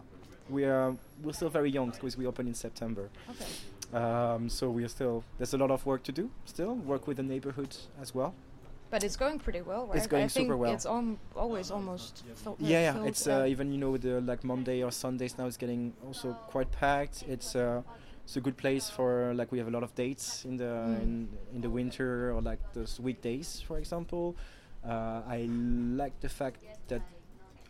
we 0.50 0.66
are 0.66 0.96
we're 1.24 1.34
still 1.34 1.50
very 1.50 1.70
young 1.70 1.92
because 1.92 2.18
we 2.18 2.26
opened 2.26 2.50
in 2.50 2.56
September. 2.56 3.10
Okay. 3.30 3.46
Um, 3.94 4.50
so 4.50 4.70
we 4.70 4.84
are 4.84 4.88
still 4.90 5.24
there's 5.38 5.54
a 5.54 5.58
lot 5.58 5.72
of 5.72 5.86
work 5.86 6.04
to 6.04 6.12
do. 6.12 6.30
Still 6.46 6.76
work 6.76 7.08
with 7.08 7.18
the 7.18 7.24
neighborhood 7.24 7.76
as 8.02 8.14
well. 8.14 8.34
But 8.92 9.04
it's 9.04 9.16
going 9.16 9.38
pretty 9.40 9.62
well, 9.62 9.86
right? 9.88 9.98
It's 9.98 10.08
going 10.08 10.24
I 10.24 10.28
super 10.28 10.58
well. 10.58 10.74
It's 10.74 10.86
al- 10.86 11.18
always 11.36 11.70
almost 11.72 12.24
yeah, 12.60 12.82
yeah. 12.82 12.94
filled, 12.94 13.08
It's 13.08 13.28
uh, 13.28 13.46
even 13.48 13.72
you 13.72 13.78
know 13.78 13.98
the 13.98 14.20
like 14.22 14.44
Monday 14.44 14.84
or 14.84 14.92
Sundays 14.92 15.38
now 15.38 15.46
is 15.46 15.58
getting 15.58 15.94
also 16.06 16.34
quite 16.50 16.72
packed. 16.72 17.24
It's 17.28 17.56
uh, 17.56 17.82
it's 18.26 18.36
a 18.36 18.42
good 18.42 18.58
place 18.58 18.90
for 18.90 19.34
like 19.36 19.52
we 19.52 19.58
have 19.60 19.68
a 19.68 19.72
lot 19.72 19.84
of 19.84 19.94
dates 19.96 20.44
in 20.46 20.58
the 20.58 20.64
Mm. 20.66 21.02
in, 21.04 21.30
in 21.56 21.62
the 21.62 21.70
winter 21.70 22.32
or 22.34 22.42
like 22.42 22.60
those 22.74 23.00
weekdays, 23.00 23.62
for 23.68 23.78
example. 23.78 24.36
Uh, 24.84 25.22
I 25.28 25.48
like 25.96 26.20
the 26.22 26.30
fact 26.30 26.64
that 26.88 27.02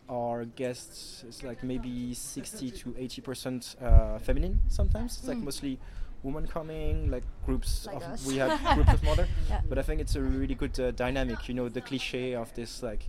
our 0.10 0.46
guests 0.46 1.24
is 1.28 1.44
like 1.44 1.64
maybe 1.64 2.14
60 2.14 2.72
to 2.72 2.96
80 2.98 3.22
percent 3.22 3.76
uh, 3.82 4.20
feminine. 4.20 4.60
Sometimes 4.70 5.18
it's 5.18 5.28
like 5.28 5.38
Mm. 5.38 5.44
mostly 5.44 5.80
women 6.24 6.48
coming, 6.48 7.10
like 7.10 7.24
groups 7.46 7.88
Like 7.88 8.04
of 8.04 8.26
we 8.26 8.38
have 8.38 8.76
groups 8.76 8.94
of 8.94 9.04
mother. 9.04 9.28
Yeah. 9.50 9.62
But 9.68 9.78
I 9.78 9.82
think 9.82 10.02
it's 10.02 10.16
a 10.16 10.22
really 10.22 10.56
good 10.56 10.80
uh, 10.80 10.92
dynamic. 10.92 11.48
You 11.48 11.54
know, 11.56 11.70
the 11.70 11.82
cliche 11.82 12.36
of 12.36 12.54
this 12.54 12.84
like 12.84 13.08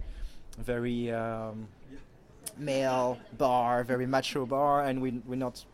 very 0.58 1.10
um, 1.10 1.68
male 2.56 3.18
bar, 3.38 3.84
very 3.84 4.06
macho 4.06 4.46
bar, 4.46 4.84
and 4.84 5.00
we 5.00 5.20
we're 5.26 5.36
not 5.36 5.64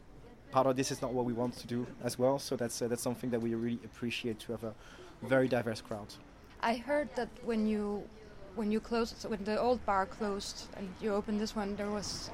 part 0.51 0.67
of 0.67 0.77
this. 0.77 0.91
Is 0.91 1.03
not 1.03 1.13
what 1.13 1.25
we 1.25 1.33
want 1.33 1.57
to 1.59 1.67
do 1.67 1.87
as 2.05 2.19
well. 2.19 2.39
So 2.39 2.57
that's 2.57 2.81
uh, 2.83 2.89
that's 2.89 3.03
something 3.03 3.31
that 3.31 3.41
we 3.41 3.55
really 3.55 3.81
appreciate 3.85 4.39
to 4.41 4.53
have 4.53 4.65
a 4.65 4.75
very 5.23 5.49
diverse 5.49 5.81
crowd. 5.81 6.15
I 6.61 6.77
heard 6.77 7.09
that 7.17 7.29
when 7.45 7.67
you 7.67 8.03
when 8.55 8.73
you 8.73 8.81
closed 8.81 9.19
so 9.19 9.29
when 9.29 9.45
the 9.45 9.61
old 9.61 9.85
bar 9.85 10.07
closed 10.07 10.69
and 10.77 10.89
you 11.01 11.13
opened 11.15 11.41
this 11.41 11.55
one, 11.55 11.77
there 11.77 11.91
was 11.91 12.31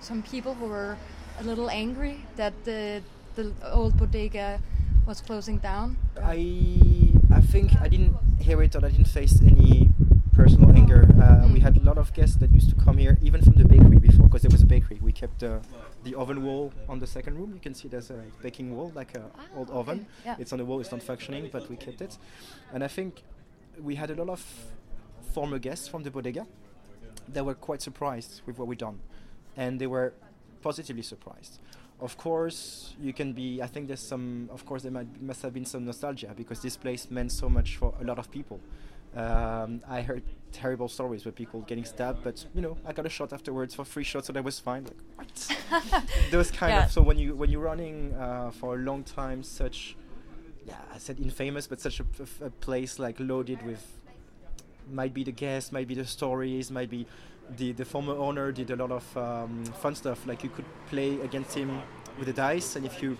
some 0.00 0.22
people 0.22 0.54
who 0.54 0.66
were 0.66 0.96
a 1.40 1.44
little 1.44 1.68
angry 1.70 2.24
that 2.36 2.52
the 2.64 3.02
the 3.36 3.52
old 3.72 3.96
bodega 3.96 4.60
was 5.06 5.20
closing 5.20 5.58
down. 5.58 5.96
I 6.22 7.12
I 7.30 7.40
think 7.52 7.68
I 7.80 7.88
didn't 7.88 8.16
hear 8.40 8.62
it 8.62 8.74
or 8.74 8.84
I 8.84 8.90
didn't 8.90 9.08
face 9.20 9.40
any 9.42 9.90
personal 10.32 10.70
anger. 10.80 11.02
Uh, 11.22 11.46
We 11.52 11.60
Mm. 11.60 11.62
had 11.68 11.76
a 11.76 11.84
lot 11.90 11.98
of 11.98 12.12
guests 12.12 12.36
that 12.40 12.50
used 12.58 12.70
to 12.70 12.76
come 12.84 12.98
here, 12.98 13.16
even 13.22 13.40
from 13.46 13.54
the 13.54 13.64
bakery 13.64 13.98
before, 14.08 14.26
because 14.26 14.42
there 14.42 14.50
was 14.58 14.62
a 14.62 14.66
bakery. 14.76 14.98
We 15.08 15.12
kept 15.12 15.42
uh, 15.42 15.60
the 16.04 16.14
oven 16.22 16.38
wall 16.46 16.72
on 16.88 16.98
the 16.98 17.06
second 17.06 17.34
room. 17.38 17.50
You 17.56 17.60
can 17.60 17.74
see 17.74 17.88
there's 17.88 18.10
a 18.10 18.20
baking 18.42 18.68
wall, 18.76 18.90
like 19.00 19.14
an 19.18 19.24
Ah, 19.38 19.58
old 19.58 19.68
okay. 19.70 19.78
oven. 19.80 19.98
Yeah. 20.24 20.36
It's 20.40 20.52
on 20.52 20.58
the 20.58 20.64
wall. 20.68 20.80
It's 20.82 20.90
not 20.96 21.02
functioning, 21.02 21.48
but 21.52 21.62
we 21.70 21.76
kept 21.76 22.00
it. 22.06 22.18
And 22.72 22.82
I 22.84 22.88
think 22.96 23.22
we 23.88 23.94
had 23.96 24.10
a 24.10 24.14
lot 24.22 24.28
of 24.28 24.42
former 25.34 25.58
guests 25.58 25.88
from 25.88 26.02
the 26.02 26.10
bodega 26.10 26.44
that 27.34 27.44
were 27.44 27.54
quite 27.68 27.80
surprised 27.82 28.32
with 28.46 28.58
what 28.58 28.66
we'd 28.68 28.78
done, 28.88 28.98
and 29.56 29.78
they 29.80 29.86
were 29.86 30.12
positively 30.62 31.02
surprised. 31.02 31.58
Of 32.00 32.16
course, 32.18 32.94
you 33.00 33.12
can 33.14 33.32
be. 33.32 33.62
I 33.62 33.66
think 33.66 33.86
there's 33.88 34.00
some. 34.00 34.50
Of 34.52 34.66
course, 34.66 34.82
there 34.82 34.92
might, 34.92 35.20
must 35.22 35.40
have 35.42 35.54
been 35.54 35.64
some 35.64 35.84
nostalgia 35.86 36.34
because 36.36 36.60
this 36.60 36.76
place 36.76 37.10
meant 37.10 37.32
so 37.32 37.48
much 37.48 37.76
for 37.76 37.94
a 38.00 38.04
lot 38.04 38.18
of 38.18 38.30
people. 38.30 38.60
Um, 39.14 39.80
I 39.88 40.02
heard 40.02 40.22
terrible 40.52 40.88
stories 40.88 41.24
with 41.24 41.34
people 41.34 41.62
getting 41.62 41.86
stabbed, 41.86 42.22
but 42.22 42.44
you 42.54 42.60
know, 42.60 42.76
I 42.84 42.92
got 42.92 43.06
a 43.06 43.08
shot 43.08 43.32
afterwards 43.32 43.74
for 43.74 43.84
free 43.84 44.04
shot, 44.04 44.26
so 44.26 44.32
that 44.34 44.44
was 44.44 44.58
fine. 44.60 44.84
Like 44.84 44.96
what? 45.16 46.04
Those 46.30 46.50
kind 46.50 46.72
Yeah. 46.74 46.84
of. 46.84 46.92
So 46.92 47.00
when 47.00 47.18
you 47.18 47.34
when 47.34 47.48
you're 47.50 47.62
running 47.64 48.12
uh, 48.14 48.50
for 48.50 48.74
a 48.74 48.78
long 48.78 49.02
time, 49.02 49.42
such 49.42 49.96
yeah, 50.66 50.74
I 50.94 50.98
said 50.98 51.18
infamous, 51.18 51.66
but 51.66 51.80
such 51.80 51.98
a 52.00 52.50
place 52.60 52.98
like 52.98 53.16
loaded 53.20 53.64
with 53.64 53.82
might 54.92 55.14
be 55.14 55.24
the 55.24 55.32
guests, 55.32 55.72
might 55.72 55.88
be 55.88 55.94
the 55.94 56.04
stories, 56.04 56.70
might 56.70 56.90
be 56.90 57.06
the 57.56 57.72
the 57.72 57.84
former 57.84 58.14
owner 58.14 58.52
did 58.52 58.70
a 58.70 58.76
lot 58.76 58.90
of 58.90 59.16
um, 59.16 59.64
fun 59.82 59.94
stuff. 59.94 60.26
Like 60.26 60.42
you 60.44 60.50
could 60.50 60.66
play 60.88 61.20
against 61.20 61.54
him 61.56 61.80
with 62.18 62.26
the 62.26 62.32
dice, 62.32 62.76
and 62.76 62.84
if 62.86 63.02
you 63.02 63.16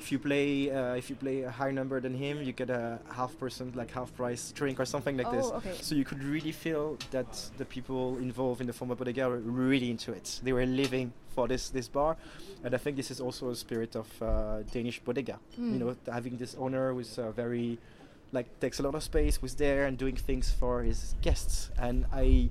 if 0.00 0.10
you 0.10 0.18
play 0.18 0.70
uh, 0.70 0.94
if 0.94 1.10
you 1.10 1.16
play 1.16 1.42
a 1.42 1.50
higher 1.50 1.72
number 1.72 2.00
than 2.00 2.14
him, 2.14 2.42
you 2.42 2.52
get 2.52 2.70
a 2.70 2.98
half 3.12 3.38
percent 3.38 3.76
like 3.76 3.90
half 3.92 4.14
price 4.16 4.50
drink 4.52 4.80
or 4.80 4.84
something 4.86 5.16
like 5.16 5.30
this. 5.30 5.46
Oh, 5.52 5.56
okay. 5.58 5.74
So 5.80 5.94
you 5.94 6.04
could 6.04 6.22
really 6.24 6.52
feel 6.52 6.96
that 7.10 7.50
the 7.58 7.64
people 7.64 8.16
involved 8.18 8.60
in 8.60 8.66
the 8.66 8.72
former 8.72 8.94
bodega 8.94 9.28
were 9.28 9.38
really 9.38 9.90
into 9.90 10.12
it. 10.12 10.40
They 10.42 10.52
were 10.52 10.66
living 10.66 11.12
for 11.34 11.46
this 11.48 11.70
this 11.70 11.86
bar, 11.88 12.16
and 12.64 12.74
I 12.74 12.78
think 12.78 12.96
this 12.96 13.10
is 13.10 13.20
also 13.20 13.50
a 13.50 13.54
spirit 13.56 13.94
of 13.94 14.06
uh, 14.22 14.62
Danish 14.72 15.00
bodega. 15.00 15.38
You 15.58 15.64
Mm. 15.64 15.78
know, 15.78 15.96
having 16.12 16.38
this 16.38 16.54
owner 16.58 16.92
who's 16.94 17.18
uh, 17.18 17.30
very 17.32 17.78
like 18.32 18.46
takes 18.60 18.80
a 18.80 18.82
lot 18.82 18.94
of 18.94 19.02
space, 19.02 19.42
was 19.42 19.54
there 19.56 19.86
and 19.86 19.98
doing 19.98 20.16
things 20.16 20.50
for 20.50 20.82
his 20.82 21.14
guests, 21.22 21.70
and 21.78 22.06
I. 22.12 22.48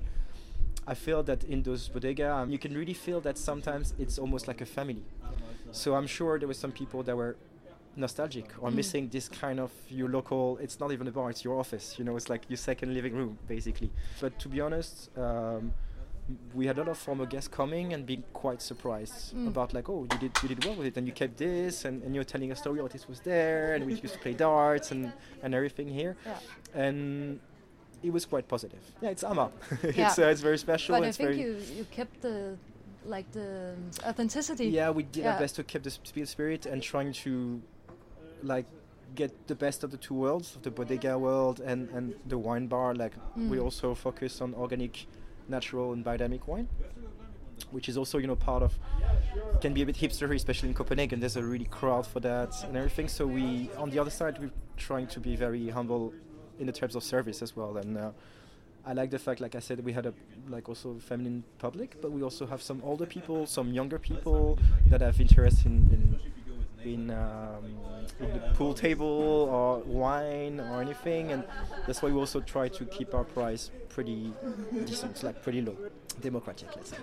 I 0.86 0.94
feel 0.94 1.22
that 1.24 1.44
in 1.44 1.62
those 1.62 1.88
bodega, 1.88 2.32
um, 2.34 2.50
you 2.50 2.58
can 2.58 2.74
really 2.74 2.94
feel 2.94 3.20
that 3.20 3.38
sometimes 3.38 3.94
it's 3.98 4.18
almost 4.18 4.48
like 4.48 4.60
a 4.60 4.66
family. 4.66 5.04
So 5.72 5.94
I'm 5.94 6.06
sure 6.06 6.38
there 6.38 6.48
were 6.48 6.54
some 6.54 6.72
people 6.72 7.02
that 7.04 7.16
were 7.16 7.36
nostalgic 7.96 8.46
or 8.60 8.70
Mm. 8.70 8.74
missing 8.74 9.08
this 9.08 9.28
kind 9.28 9.60
of 9.60 9.70
your 9.88 10.08
local. 10.08 10.58
It's 10.58 10.78
not 10.80 10.90
even 10.92 11.06
a 11.08 11.12
bar; 11.12 11.30
it's 11.30 11.44
your 11.44 11.58
office. 11.58 11.98
You 11.98 12.04
know, 12.04 12.16
it's 12.16 12.28
like 12.28 12.42
your 12.48 12.56
second 12.56 12.94
living 12.94 13.14
room, 13.14 13.38
basically. 13.46 13.90
But 14.20 14.38
to 14.40 14.48
be 14.48 14.60
honest, 14.60 15.10
um, 15.16 15.72
we 16.54 16.66
had 16.66 16.76
a 16.78 16.80
lot 16.82 16.88
of 16.90 16.98
former 16.98 17.26
guests 17.26 17.48
coming 17.48 17.92
and 17.92 18.06
being 18.06 18.22
quite 18.32 18.62
surprised 18.62 19.34
Mm. 19.34 19.48
about 19.48 19.72
like, 19.74 19.88
oh, 19.88 20.06
you 20.10 20.18
did 20.18 20.32
you 20.42 20.48
did 20.48 20.64
well 20.64 20.74
with 20.76 20.86
it, 20.86 20.96
and 20.96 21.06
you 21.06 21.12
kept 21.12 21.36
this, 21.36 21.84
and, 21.84 22.02
and 22.04 22.14
you're 22.14 22.24
telling 22.34 22.50
a 22.52 22.56
story. 22.56 22.78
Oh, 22.80 22.88
this 22.88 23.06
was 23.08 23.20
there, 23.20 23.74
and 23.74 23.84
we 23.84 23.92
used 23.94 24.14
to 24.14 24.20
play 24.20 24.34
darts 24.34 24.90
and 24.92 25.12
and 25.42 25.54
everything 25.54 25.88
here, 25.88 26.16
Yeah. 26.26 26.38
and 26.74 27.40
it 28.02 28.12
was 28.12 28.24
quite 28.26 28.48
positive. 28.48 28.80
Yeah, 29.02 29.10
it's 29.10 29.24
Amma. 29.24 29.50
Yeah. 29.82 30.06
it's 30.08 30.18
uh, 30.18 30.26
it's 30.32 30.40
very 30.40 30.58
special. 30.58 30.94
But 30.96 31.04
I 31.04 31.12
think 31.12 31.30
very 31.30 31.40
you, 31.40 31.56
you 31.76 31.84
kept 31.90 32.20
the 32.22 32.56
like 33.04 33.30
the 33.32 33.74
authenticity. 34.04 34.66
Yeah, 34.66 34.90
we 34.90 35.02
did 35.04 35.24
Yeah. 35.24 35.32
our 35.34 35.38
best 35.40 35.56
to 35.56 35.64
keep 35.64 35.82
the 35.82 35.90
sp- 35.92 36.26
spirit 36.26 36.66
and 36.66 36.82
trying 36.82 37.12
to 37.24 37.60
like 38.42 38.66
get 39.14 39.30
the 39.48 39.54
best 39.54 39.82
of 39.84 39.90
the 39.90 39.96
two 39.96 40.14
worlds, 40.14 40.54
of 40.56 40.62
the 40.62 40.70
bodega 40.70 41.18
world 41.18 41.60
and, 41.60 41.88
and 41.90 42.14
the 42.26 42.38
wine 42.38 42.66
bar. 42.68 42.94
Like 42.94 43.12
we 43.36 43.56
Mm. 43.58 43.64
also 43.64 43.94
focus 43.94 44.40
on 44.40 44.54
organic, 44.54 45.06
natural 45.48 45.92
and 45.94 46.04
biodynamic 46.04 46.46
wine, 46.46 46.68
which 47.70 47.88
is 47.88 47.96
also 47.96 48.18
you 48.18 48.26
know 48.26 48.36
part 48.36 48.62
of 48.62 48.78
can 49.60 49.72
be 49.74 49.82
a 49.82 49.86
bit 49.86 49.96
hipstery, 49.96 50.36
especially 50.36 50.68
in 50.68 50.74
Copenhagen. 50.74 51.20
There's 51.20 51.36
a 51.36 51.42
really 51.42 51.66
crowd 51.66 52.06
for 52.06 52.20
that 52.20 52.52
and 52.64 52.76
everything. 52.76 53.08
So 53.08 53.26
we 53.26 53.70
on 53.76 53.90
the 53.90 53.98
other 53.98 54.10
side 54.10 54.38
we're 54.38 54.50
trying 54.76 55.06
to 55.08 55.20
be 55.20 55.36
very 55.36 55.68
humble 55.68 56.12
in 56.60 56.66
the 56.66 56.72
terms 56.72 56.94
of 56.94 57.02
service 57.02 57.42
as 57.42 57.56
well. 57.56 57.76
And 57.78 57.98
uh, 57.98 58.10
I 58.86 58.92
like 58.92 59.10
the 59.10 59.18
fact, 59.18 59.40
like 59.40 59.54
I 59.54 59.60
said, 59.60 59.84
we 59.84 59.92
had 59.92 60.06
a 60.06 60.14
like 60.48 60.68
also 60.68 60.96
feminine 61.00 61.42
public, 61.58 62.00
but 62.00 62.12
we 62.12 62.22
also 62.22 62.46
have 62.46 62.62
some 62.62 62.80
older 62.84 63.06
people, 63.06 63.46
some 63.46 63.72
younger 63.72 63.98
people 63.98 64.58
that 64.88 65.00
have 65.00 65.20
interest 65.20 65.66
in 65.66 65.72
in, 65.92 66.20
in, 66.84 67.10
um, 67.10 67.64
in 68.20 68.32
the 68.32 68.40
pool 68.54 68.74
table 68.74 69.06
or 69.50 69.78
wine 69.80 70.60
or 70.60 70.80
anything, 70.80 71.32
and 71.32 71.44
that's 71.86 72.02
why 72.02 72.10
we 72.10 72.18
also 72.18 72.40
try 72.40 72.68
to 72.68 72.84
keep 72.86 73.14
our 73.14 73.24
price 73.24 73.70
pretty 73.88 74.32
decent, 74.86 75.22
like 75.22 75.42
pretty 75.42 75.60
low, 75.60 75.76
democratic, 76.20 76.68
let's 76.76 76.90
say. 76.90 76.96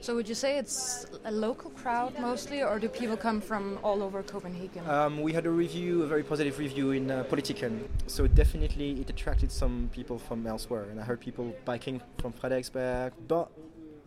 So 0.00 0.14
would 0.14 0.28
you 0.28 0.34
say 0.34 0.58
it's 0.58 1.06
a 1.24 1.32
local 1.32 1.70
crowd 1.70 2.18
mostly, 2.20 2.62
or 2.62 2.78
do 2.78 2.88
people 2.88 3.16
come 3.16 3.40
from 3.40 3.78
all 3.82 4.02
over 4.02 4.22
Copenhagen? 4.22 4.88
Um, 4.88 5.20
we 5.20 5.32
had 5.32 5.46
a 5.46 5.50
review, 5.50 6.02
a 6.04 6.06
very 6.06 6.22
positive 6.22 6.58
review 6.58 6.92
in 6.92 7.10
uh, 7.10 7.24
Politiken. 7.24 7.88
So 8.06 8.26
definitely 8.26 9.00
it 9.00 9.10
attracted 9.10 9.50
some 9.50 9.90
people 9.92 10.18
from 10.18 10.46
elsewhere. 10.46 10.84
And 10.90 11.00
I 11.00 11.04
heard 11.04 11.20
people 11.20 11.54
biking 11.64 12.00
from 12.18 12.32
Frederiksberg. 12.32 13.12
But 13.26 13.50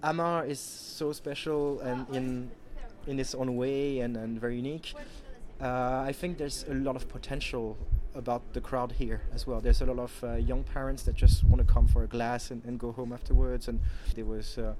Amar 0.04 0.46
is 0.46 0.60
so 0.60 1.12
special 1.12 1.82
and 1.82 2.08
in 2.16 2.52
in 3.08 3.20
its 3.20 3.34
own 3.36 3.56
way 3.56 4.00
and, 4.00 4.16
and 4.18 4.40
very 4.40 4.56
unique. 4.56 4.94
Uh, 5.62 6.04
I 6.08 6.12
think 6.12 6.38
there's 6.38 6.66
a 6.70 6.74
lot 6.74 6.96
of 6.96 7.08
potential 7.08 7.78
about 8.16 8.42
the 8.54 8.62
crowd 8.62 8.92
here 8.94 9.22
as 9.34 9.46
well. 9.48 9.62
There's 9.62 9.82
a 9.82 9.86
lot 9.86 10.00
of 10.00 10.24
uh, 10.24 10.34
young 10.36 10.64
parents 10.64 11.04
that 11.04 11.16
just 11.16 11.44
want 11.44 11.66
to 11.66 11.74
come 11.74 11.88
for 11.88 12.04
a 12.04 12.08
glass 12.08 12.52
and, 12.52 12.64
and 12.66 12.80
go 12.80 12.92
home 12.92 13.14
afterwards. 13.14 13.68
And 13.68 13.80
there 14.16 14.26
was 14.26 14.58
uh, 14.58 14.74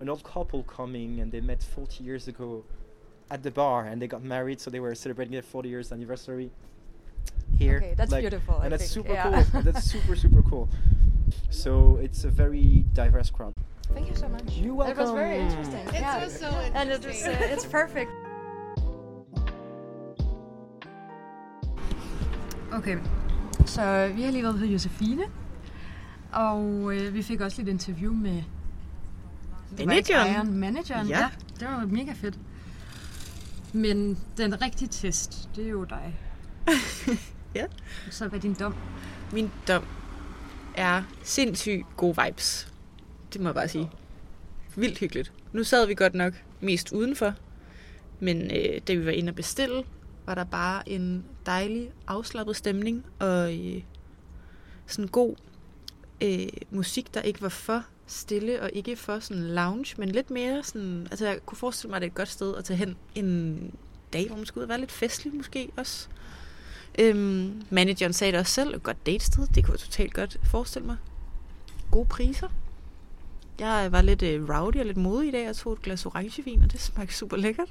an 0.00 0.08
old 0.08 0.22
couple 0.24 0.62
coming 0.64 1.20
and 1.20 1.32
they 1.32 1.40
met 1.40 1.62
40 1.62 2.04
years 2.04 2.28
ago 2.28 2.64
at 3.30 3.42
the 3.42 3.50
bar 3.50 3.86
and 3.86 4.00
they 4.00 4.06
got 4.06 4.22
married, 4.22 4.60
so 4.60 4.70
they 4.70 4.80
were 4.80 4.94
celebrating 4.94 5.32
their 5.32 5.42
40 5.42 5.68
years 5.68 5.92
anniversary 5.92 6.50
here. 7.58 7.78
Okay, 7.78 7.94
that's 7.96 8.14
beautiful, 8.14 8.58
I 8.60 8.64
and 8.64 8.72
that's 8.72 8.94
think, 8.94 9.06
super 9.06 9.12
yeah. 9.12 9.44
cool. 9.50 9.62
that's 9.62 9.84
super 9.84 10.16
super 10.16 10.42
cool. 10.42 10.68
So 11.50 11.98
it's 12.00 12.24
a 12.24 12.28
very 12.28 12.84
diverse 12.92 13.30
crowd. 13.30 13.52
Thank 13.94 14.08
you 14.10 14.16
so 14.16 14.28
much. 14.28 14.42
You're 14.64 14.90
It 14.90 14.96
was 14.96 15.10
very 15.10 15.38
welcome. 15.38 15.58
interesting. 15.58 15.88
It 15.88 15.94
yeah. 15.94 16.24
was 16.24 16.32
so 16.38 16.46
and 16.74 16.90
it 16.90 16.96
was, 16.96 17.04
interesting. 17.06 17.34
uh, 17.34 17.54
it's 17.54 17.66
perfect. 17.66 18.10
Okay, 22.72 22.96
så 23.66 24.12
vi 24.16 24.22
har 24.22 24.30
lige 24.30 24.42
været 24.42 24.58
på 24.58 24.64
Josefine, 24.64 25.22
og 26.32 26.92
øh, 26.96 27.14
vi 27.14 27.22
fik 27.22 27.40
også 27.40 27.62
lidt 27.62 27.68
interview 27.68 28.12
med 28.14 28.42
Manageren. 29.78 30.26
ejeren, 30.30 30.56
manageren. 30.58 31.08
Ja. 31.08 31.18
ja, 31.18 31.28
det 31.60 31.68
var 31.68 31.86
mega 31.86 32.12
fedt. 32.12 32.38
Men 33.72 34.18
den 34.36 34.62
rigtige 34.62 34.88
test, 34.88 35.48
det 35.56 35.64
er 35.66 35.70
jo 35.70 35.84
dig. 35.84 36.14
Ja. 37.54 37.64
Så 38.10 38.28
hvad 38.28 38.38
er 38.38 38.42
din 38.42 38.54
dom? 38.54 38.74
Min 39.32 39.50
dom 39.68 39.84
er 40.74 41.02
sindssygt 41.22 41.86
gode 41.96 42.16
vibes. 42.24 42.72
Det 43.36 43.42
må 43.42 43.48
jeg 43.48 43.54
bare 43.54 43.68
sige. 43.68 43.90
Vildt 44.76 44.98
hyggeligt. 44.98 45.32
Nu 45.52 45.64
sad 45.64 45.86
vi 45.86 45.94
godt 45.94 46.14
nok 46.14 46.34
mest 46.60 46.92
udenfor, 46.92 47.34
men 48.20 48.42
øh, 48.42 48.80
da 48.88 48.94
vi 48.94 49.04
var 49.04 49.10
inde 49.10 49.30
og 49.30 49.34
bestille, 49.34 49.84
var 50.26 50.34
der 50.34 50.44
bare 50.44 50.88
en 50.88 51.24
dejlig 51.46 51.90
afslappet 52.06 52.56
stemning 52.56 53.04
og 53.18 53.58
øh, 53.58 53.82
sådan 54.86 55.08
god 55.08 55.36
øh, 56.22 56.46
musik, 56.70 57.14
der 57.14 57.20
ikke 57.20 57.42
var 57.42 57.48
for 57.48 57.84
stille 58.06 58.62
og 58.62 58.70
ikke 58.72 58.96
for 58.96 59.18
sådan 59.18 59.42
lounge, 59.42 59.94
men 59.98 60.08
lidt 60.08 60.30
mere 60.30 60.62
sådan, 60.62 61.06
altså 61.10 61.26
jeg 61.26 61.38
kunne 61.46 61.58
forestille 61.58 61.90
mig, 61.90 61.96
at 61.96 62.02
det 62.02 62.08
er 62.08 62.10
et 62.10 62.16
godt 62.16 62.28
sted 62.28 62.56
at 62.56 62.64
tage 62.64 62.76
hen 62.76 62.96
en 63.14 63.70
dag, 64.12 64.26
hvor 64.26 64.36
man 64.36 64.46
skulle 64.46 64.62
ud 64.62 64.64
og 64.64 64.68
være 64.68 64.80
lidt 64.80 64.92
festlig 64.92 65.34
måske 65.34 65.68
også. 65.76 66.08
Øhm, 66.98 67.62
manageren 67.70 68.12
sagde 68.12 68.32
det 68.32 68.40
også 68.40 68.52
selv, 68.52 68.74
et 68.74 68.82
godt 68.82 69.06
datested, 69.06 69.46
det 69.54 69.64
kunne 69.64 69.72
jeg 69.72 69.80
totalt 69.80 70.14
godt 70.14 70.38
forestille 70.44 70.86
mig. 70.86 70.96
Gode 71.90 72.08
priser. 72.08 72.48
Jeg 73.58 73.92
var 73.92 74.02
lidt 74.02 74.22
øh, 74.22 74.48
rowdy 74.48 74.76
og 74.76 74.86
lidt 74.86 74.96
modig 74.96 75.28
i 75.28 75.30
dag, 75.30 75.48
og 75.48 75.56
tog 75.56 75.72
et 75.72 75.82
glas 75.82 76.06
orangevin, 76.06 76.62
og 76.62 76.72
det 76.72 76.80
smagte 76.80 77.14
super 77.14 77.36
lækkert. 77.36 77.68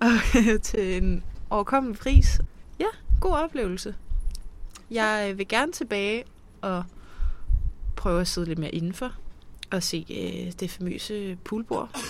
Og 0.00 0.10
til 0.62 1.02
en 1.02 1.24
overkommelig 1.50 1.98
pris. 1.98 2.40
Ja, 2.80 2.86
god 3.20 3.32
oplevelse. 3.32 3.94
Jeg 4.90 5.28
øh, 5.30 5.38
vil 5.38 5.48
gerne 5.48 5.72
tilbage 5.72 6.24
og 6.60 6.84
prøve 7.96 8.20
at 8.20 8.28
sidde 8.28 8.48
lidt 8.48 8.58
mere 8.58 8.70
indenfor 8.70 9.12
og 9.70 9.82
se 9.82 10.06
øh, 10.10 10.52
det 10.60 10.70
famøse 10.70 11.38
poolbord. 11.44 12.00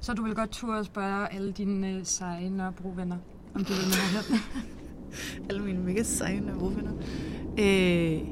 Så 0.00 0.14
du 0.14 0.22
vil 0.22 0.34
godt 0.34 0.50
turde 0.50 0.78
at 0.78 0.86
spørge 0.86 1.32
alle 1.32 1.52
dine 1.52 1.90
øh, 1.90 2.00
seje 2.04 2.50
Nørrebro-venner, 2.50 3.16
om 3.54 3.64
de 3.64 3.72
vil 3.72 3.86
med 3.86 4.12
herhen? 4.12 4.38
Alle 5.50 5.62
mine 5.62 5.78
mega 5.78 6.02
seje 6.02 6.42
venner. 6.46 6.92
Øh, 7.58 8.28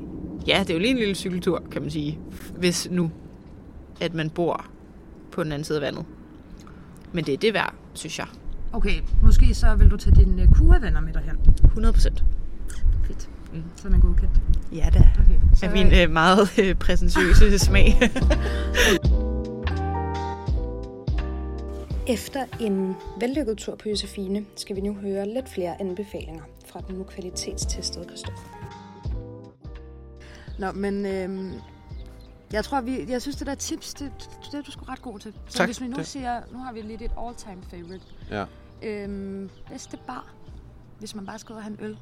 ja, 0.49 0.59
det 0.61 0.71
er 0.71 0.75
jo 0.75 0.81
lige 0.81 0.90
en 0.90 0.97
lille 0.97 1.14
cykeltur, 1.14 1.62
kan 1.71 1.83
man 1.83 1.90
sige. 1.90 2.19
Hvis 2.57 2.88
nu, 2.90 3.11
at 4.01 4.15
man 4.15 4.31
bor 4.31 4.67
på 5.33 5.45
den 5.45 5.53
anden 5.53 5.65
side 5.65 5.79
af 5.79 5.83
vandet. 5.83 6.05
Men 7.13 7.25
det 7.25 7.35
er 7.35 7.39
det 7.39 7.55
værd, 7.55 7.75
synes 7.95 8.19
jeg. 8.19 8.27
Okay, 8.73 9.01
måske 9.23 9.55
så 9.55 9.75
vil 9.75 9.91
du 9.91 9.97
tage 9.97 10.17
dine 10.17 10.43
øh, 10.43 10.49
kurevenner 10.49 11.01
med 11.01 11.13
derhen. 11.13 11.37
100 11.65 11.93
procent. 11.93 12.25
Fedt. 13.07 13.31
Mm. 13.53 13.63
Så 13.77 13.89
er 13.89 13.93
man 13.93 14.01
godkendt. 14.01 14.41
Ja 14.73 14.89
da. 14.95 14.99
Okay, 14.99 15.41
så, 15.55 15.67
Af 15.67 15.73
min 15.73 15.95
øh, 15.95 16.11
meget 16.11 16.59
øh, 16.59 16.75
præsentøse 16.75 17.59
smag. 17.69 17.95
Efter 22.09 22.45
en 22.61 22.95
vellykket 23.21 23.59
tur 23.59 23.77
på 23.77 23.89
Josefine, 23.89 24.45
skal 24.57 24.77
vi 24.77 24.81
nu 24.81 24.95
høre 24.95 25.29
lidt 25.35 25.49
flere 25.49 25.81
anbefalinger 25.81 26.43
fra 26.67 26.81
den 26.89 26.97
nu 26.97 27.05
kvalitetstestede 27.05 28.05
Christoffer. 28.05 28.49
Nå, 30.59 30.73
men 30.73 31.07
øhm, 31.07 31.53
jeg 32.53 32.65
tror, 32.65 32.81
vi, 32.81 33.11
jeg 33.11 33.23
synes, 33.23 33.37
det 33.37 33.47
der 33.47 33.55
tips, 33.55 33.95
det, 33.95 34.13
det 34.53 34.55
er 34.59 34.63
du 34.63 34.71
sgu 34.71 34.85
ret 34.85 35.03
god 35.03 35.19
til. 35.19 35.35
Så 35.49 35.57
Tak, 35.59 35.69
hvis 35.69 35.81
vi 35.81 35.87
nu 35.89 35.97
det- 35.97 36.07
siger, 36.07 36.43
nu 36.53 36.59
har 36.59 36.73
vi 36.73 36.83
lidt 36.83 37.03
et 37.03 37.11
all-time 37.19 37.63
favorite. 37.71 38.05
Ja. 38.31 38.45
Øhm, 38.83 39.51
bedste 39.69 39.99
bar, 40.07 40.33
hvis 40.99 41.15
man 41.15 41.27
bare 41.27 41.39
skal 41.39 41.53
ud 41.53 41.57
og 41.57 41.63
have 41.63 41.79
en 41.81 41.85
øl. 41.85 41.99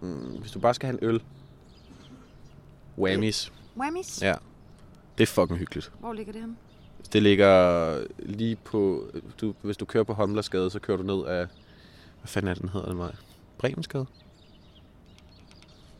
Mm, 0.00 0.36
hvis 0.40 0.50
du 0.52 0.58
bare 0.58 0.74
skal 0.74 0.86
have 0.86 1.02
en 1.02 1.08
øl. 1.08 1.22
Whammies. 2.98 3.52
Whammies? 3.76 4.22
Ja. 4.22 4.34
Det 5.18 5.22
er 5.22 5.26
fucking 5.26 5.58
hyggeligt. 5.58 5.92
Hvor 6.00 6.12
ligger 6.12 6.32
det 6.32 6.40
henne? 6.40 6.56
Det 7.12 7.22
ligger 7.22 8.04
lige 8.18 8.56
på... 8.56 9.06
Du, 9.40 9.54
hvis 9.62 9.76
du 9.76 9.84
kører 9.84 10.04
på 10.04 10.12
Homlersgade, 10.14 10.70
så 10.70 10.78
kører 10.78 10.96
du 10.96 11.02
ned 11.02 11.26
af... 11.26 11.46
Hvad 12.20 12.28
fanden 12.28 12.50
er 12.50 12.54
den 12.54 12.68
hedder 12.68 12.86
det 12.86 12.96
mig? 12.96 13.14
Bremensgade? 13.58 14.06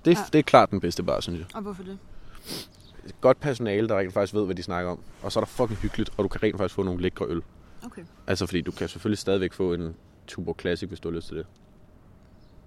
Det, 0.05 0.11
Ja. 0.14 0.24
det 0.33 0.38
er 0.38 0.42
klart 0.42 0.70
den 0.70 0.81
bedste 0.81 1.03
bar, 1.03 1.20
synes 1.20 1.38
jeg. 1.38 1.46
Og 1.55 1.62
hvorfor 1.62 1.83
det? 1.83 1.98
Godt 3.20 3.40
personale, 3.40 3.88
der 3.88 3.98
rent 3.98 4.12
faktisk 4.12 4.34
ved, 4.34 4.44
hvad 4.44 4.54
de 4.54 4.62
snakker 4.62 4.90
om. 4.90 5.00
Og 5.22 5.32
så 5.32 5.38
er 5.40 5.44
der 5.44 5.46
fucking 5.46 5.78
hyggeligt, 5.78 6.10
og 6.16 6.24
du 6.24 6.28
kan 6.28 6.42
rent 6.42 6.56
faktisk 6.56 6.74
få 6.74 6.82
nogle 6.82 7.02
lækre 7.02 7.26
øl. 7.26 7.42
Okay. 7.82 8.02
Altså, 8.26 8.46
fordi 8.46 8.60
du 8.60 8.72
kan 8.72 8.88
selvfølgelig 8.88 9.18
stadigvæk 9.18 9.52
få 9.52 9.72
en 9.72 9.94
Tuborg 10.26 10.56
Classic, 10.60 10.88
hvis 10.88 11.00
du 11.00 11.08
har 11.08 11.16
lyst 11.16 11.28
til 11.28 11.36
det. 11.36 11.46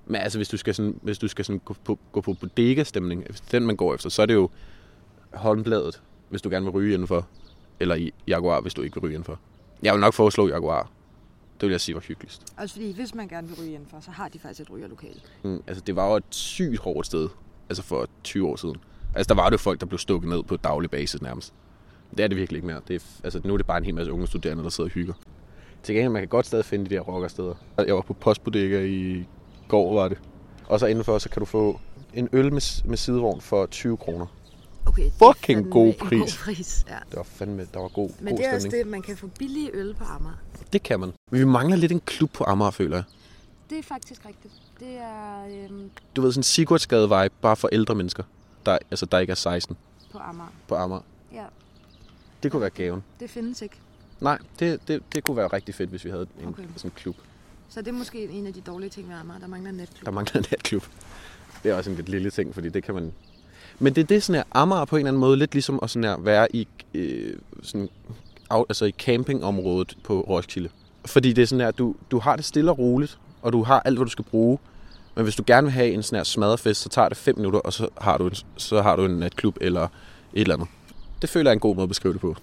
Men 0.06 0.15
altså, 0.15 0.39
hvis 0.39 0.50
du 0.50 0.58
skal, 0.58 0.76
sådan, 0.76 1.00
hvis 1.02 1.17
du 1.17 1.28
skal 1.28 1.45
sådan 1.45 1.62
gå 1.65 1.76
på, 1.84 2.00
gå 2.12 2.21
på 2.21 2.34
bodega-stemning, 2.34 3.26
den, 3.52 3.65
man 3.65 3.76
går 3.76 3.95
efter, 3.95 4.10
så 4.10 4.21
er 4.21 4.26
det 4.26 4.34
jo 4.34 4.50
håndbladet, 5.34 6.02
hvis 6.30 6.41
du 6.41 6.50
gerne 6.50 6.65
vil 6.65 6.71
ryge 6.71 6.93
indenfor. 6.93 7.28
Eller 7.80 7.95
i 7.95 8.13
Jaguar, 8.28 8.62
hvis 8.62 8.73
du 8.73 8.82
ikke 8.82 8.95
vil 8.95 9.04
ryge 9.04 9.13
indenfor. 9.13 9.39
Jeg 9.84 9.93
vil 9.93 10.02
nok 10.02 10.13
foreslå 10.13 10.47
Jaguar. 10.47 10.91
Det 11.62 11.67
vil 11.67 11.71
jeg 11.71 11.82
sige 11.82 11.95
var 11.95 12.02
hyggeligst. 12.02 12.54
Altså 12.58 12.76
fordi, 12.76 12.93
hvis 12.93 13.15
man 13.15 13.28
gerne 13.28 13.47
vil 13.47 13.58
ryge 13.60 13.71
indenfor, 13.71 14.00
så 14.00 14.12
har 14.12 14.28
de 14.28 14.39
faktisk 14.39 14.62
et 14.62 14.69
rygerlokale. 14.69 15.19
Mm, 15.43 15.63
altså, 15.67 15.84
det 15.88 15.95
var 15.95 16.10
jo 16.10 16.15
et 16.15 16.23
sygt 16.30 16.80
hårdt 16.80 17.08
sted. 17.08 17.30
Altså 17.69 17.84
for 17.84 18.10
20 18.23 18.47
år 18.47 18.56
siden. 18.56 18.76
Altså, 19.18 19.34
der 19.34 19.42
var 19.42 19.46
det 19.50 19.52
jo 19.52 19.58
folk, 19.58 19.80
der 19.80 19.86
blev 19.86 20.00
stukket 20.00 20.30
ned 20.30 20.44
på 20.44 20.58
daglig 20.58 20.90
basis 20.92 21.22
nærmest. 21.22 21.54
Det 22.18 22.24
er 22.24 22.28
det 22.28 22.38
virkelig 22.38 22.58
ikke 22.58 22.68
mere. 22.68 22.82
Det 22.88 22.96
er, 22.96 23.00
altså, 23.24 23.42
nu 23.44 23.54
er 23.54 23.58
det 23.58 23.66
bare 23.66 23.78
en 23.78 23.84
hel 23.86 23.96
masse 23.96 24.12
unge 24.14 24.28
studerende, 24.28 24.64
der 24.64 24.70
sidder 24.70 24.88
og 24.90 24.94
hygger. 24.94 25.14
Til 25.84 25.96
gengæld, 25.96 26.12
man 26.12 26.22
kan 26.22 26.28
godt 26.30 26.46
stadig 26.46 26.66
finde 26.66 26.90
de 26.90 26.96
der 26.96 27.02
rockersteder. 27.02 27.54
Jeg 27.88 27.96
var 27.96 28.02
på 28.02 28.14
postbodega 28.14 28.86
i 28.86 29.26
går, 29.68 29.94
var 29.94 30.08
det. 30.08 30.18
Og 30.68 30.80
så 30.80 30.86
indenfor, 30.86 31.18
så 31.18 31.30
kan 31.30 31.40
du 31.40 31.46
få 31.46 31.80
en 32.14 32.30
øl 32.34 32.54
med, 32.54 32.86
med 32.86 32.98
sidevogn 32.98 33.42
for 33.42 33.66
20 33.66 33.98
kroner. 33.98 34.26
Okay, 34.86 35.04
det 35.04 35.14
Fucking 35.36 35.72
god 35.72 35.94
pris. 35.94 36.20
god 36.20 36.28
pris. 36.46 36.86
Ja. 36.90 36.96
Det 37.10 37.18
var 37.18 37.24
fandme, 37.24 37.68
der 37.74 37.80
var 37.80 37.88
god, 37.88 38.10
Men 38.20 38.30
god 38.30 38.38
det 38.38 38.48
er 38.48 38.56
også 38.56 38.60
stemning. 38.68 38.84
det, 38.86 38.92
man 38.92 39.02
kan 39.02 39.18
få 39.18 39.28
billige 39.40 39.70
øl 39.74 39.94
på 39.96 40.04
Amager. 40.04 40.36
Det 40.74 40.84
kan 40.84 41.00
man. 41.00 41.12
Men 41.32 41.40
vi 41.40 41.46
mangler 41.46 41.78
lidt 41.78 41.92
en 41.92 42.00
klub 42.00 42.32
på 42.34 42.44
Amager, 42.44 42.72
føler 42.72 42.98
jeg. 42.98 43.04
Det 43.70 43.78
er 43.80 43.84
faktisk 43.84 44.26
rigtigt. 44.26 44.54
Det 44.80 44.98
er 44.98 45.64
øhm, 45.66 45.90
Du 46.16 46.22
ved, 46.22 46.32
sådan 46.32 46.40
en 46.40 46.44
Sigurdsgade-vibe, 46.44 47.34
bare 47.42 47.56
for 47.56 47.68
ældre 47.72 47.96
mennesker. 47.96 48.24
Der, 48.68 48.78
altså, 48.92 49.06
der 49.06 49.20
ikke 49.20 49.32
er 49.32 49.36
16 49.36 49.78
på 50.12 50.18
Amager. 50.18 50.50
på 50.68 50.76
Amager. 50.76 51.02
Ja, 51.34 51.44
Det 52.44 52.52
kunne 52.52 52.62
være 52.62 52.70
gaven. 52.70 53.04
det 53.20 53.30
findes 53.30 53.62
ikke. 53.62 53.76
Nej, 54.22 54.38
det, 54.60 54.88
det, 54.88 55.04
det 55.16 55.24
kunne 55.24 55.38
være 55.38 55.48
rigtig 55.48 55.76
fedt, 55.76 55.90
hvis 55.90 56.06
vi 56.06 56.10
havde 56.10 56.28
en 56.42 56.48
Okay. 56.48 56.64
sådan 56.76 56.92
en 56.92 56.94
klub. 56.96 57.16
Så 57.70 57.82
det 57.82 57.88
er 57.88 57.92
måske 57.92 58.30
en 58.30 58.48
af 58.48 58.54
de 58.54 58.62
dårlige 58.62 58.90
ting 58.90 59.10
ved 59.10 59.16
Amager, 59.16 59.40
der 59.40 59.48
mangler 59.48 59.70
en 59.70 59.76
netklub. 59.76 60.06
Der 60.06 60.12
mangler 60.12 60.36
en 60.42 60.46
natklub. 60.52 60.84
Det 61.64 61.72
er 61.72 61.76
også 61.76 61.90
en 61.90 61.96
lidt 61.96 62.10
lille 62.10 62.30
ting, 62.32 62.54
fordi 62.54 62.70
det 62.70 62.84
kan 62.84 62.94
man... 62.96 63.14
Men 63.80 63.96
det 63.96 64.02
er 64.02 64.06
det 64.08 64.24
sådan 64.24 64.40
her, 64.40 64.44
Amager 64.62 64.86
på 64.86 64.96
en 64.96 65.00
eller 65.00 65.10
anden 65.10 65.20
måde, 65.20 65.38
lidt 65.38 65.54
ligesom 65.54 65.80
at 65.84 65.90
sådan 65.90 66.04
her, 66.10 66.18
være 66.18 66.56
i, 66.56 66.68
øh, 66.94 67.38
sådan, 67.64 67.90
af, 68.50 68.64
altså 68.70 68.86
i 68.86 68.92
campingområdet 68.92 69.98
på 70.04 70.22
Roskilde. 70.22 70.70
Fordi 71.06 71.34
det 71.34 71.42
er 71.42 71.46
sådan 71.46 71.62
her, 71.66 71.72
du, 71.72 71.96
du 72.12 72.20
har 72.20 72.36
det 72.36 72.46
stille 72.46 72.72
og 72.72 72.80
roligt, 72.80 73.20
og 73.42 73.54
du 73.54 73.64
har 73.64 73.80
alt, 73.80 73.98
hvad 73.98 74.06
du 74.06 74.12
skal 74.12 74.26
bruge. 74.26 74.58
Men 75.18 75.24
hvis 75.24 75.36
du 75.36 75.44
gerne 75.48 75.66
vil 75.66 75.72
have 75.72 75.92
en 75.92 76.04
sådan 76.04 76.18
her 76.18 76.24
smadrefest, 76.24 76.82
så 76.82 76.90
tager 76.90 77.10
det 77.10 77.18
5 77.18 77.38
minutter, 77.38 77.60
og 77.60 77.74
så 77.74 77.90
har 78.02 78.18
du 78.18 78.28
en, 78.28 78.36
så 78.58 78.82
har 78.82 78.96
du 78.96 79.06
en 79.06 79.12
natklub 79.12 79.58
eller 79.62 79.84
et 79.84 79.90
eller 80.34 80.56
andet. 80.56 80.68
Det 81.22 81.30
føler 81.30 81.50
jeg 81.50 81.54
er 81.54 81.56
en 81.56 81.60
god 81.60 81.76
måde 81.76 81.84
at 81.84 81.90
beskrive 81.90 82.14
det 82.14 82.22
på. 82.22 82.36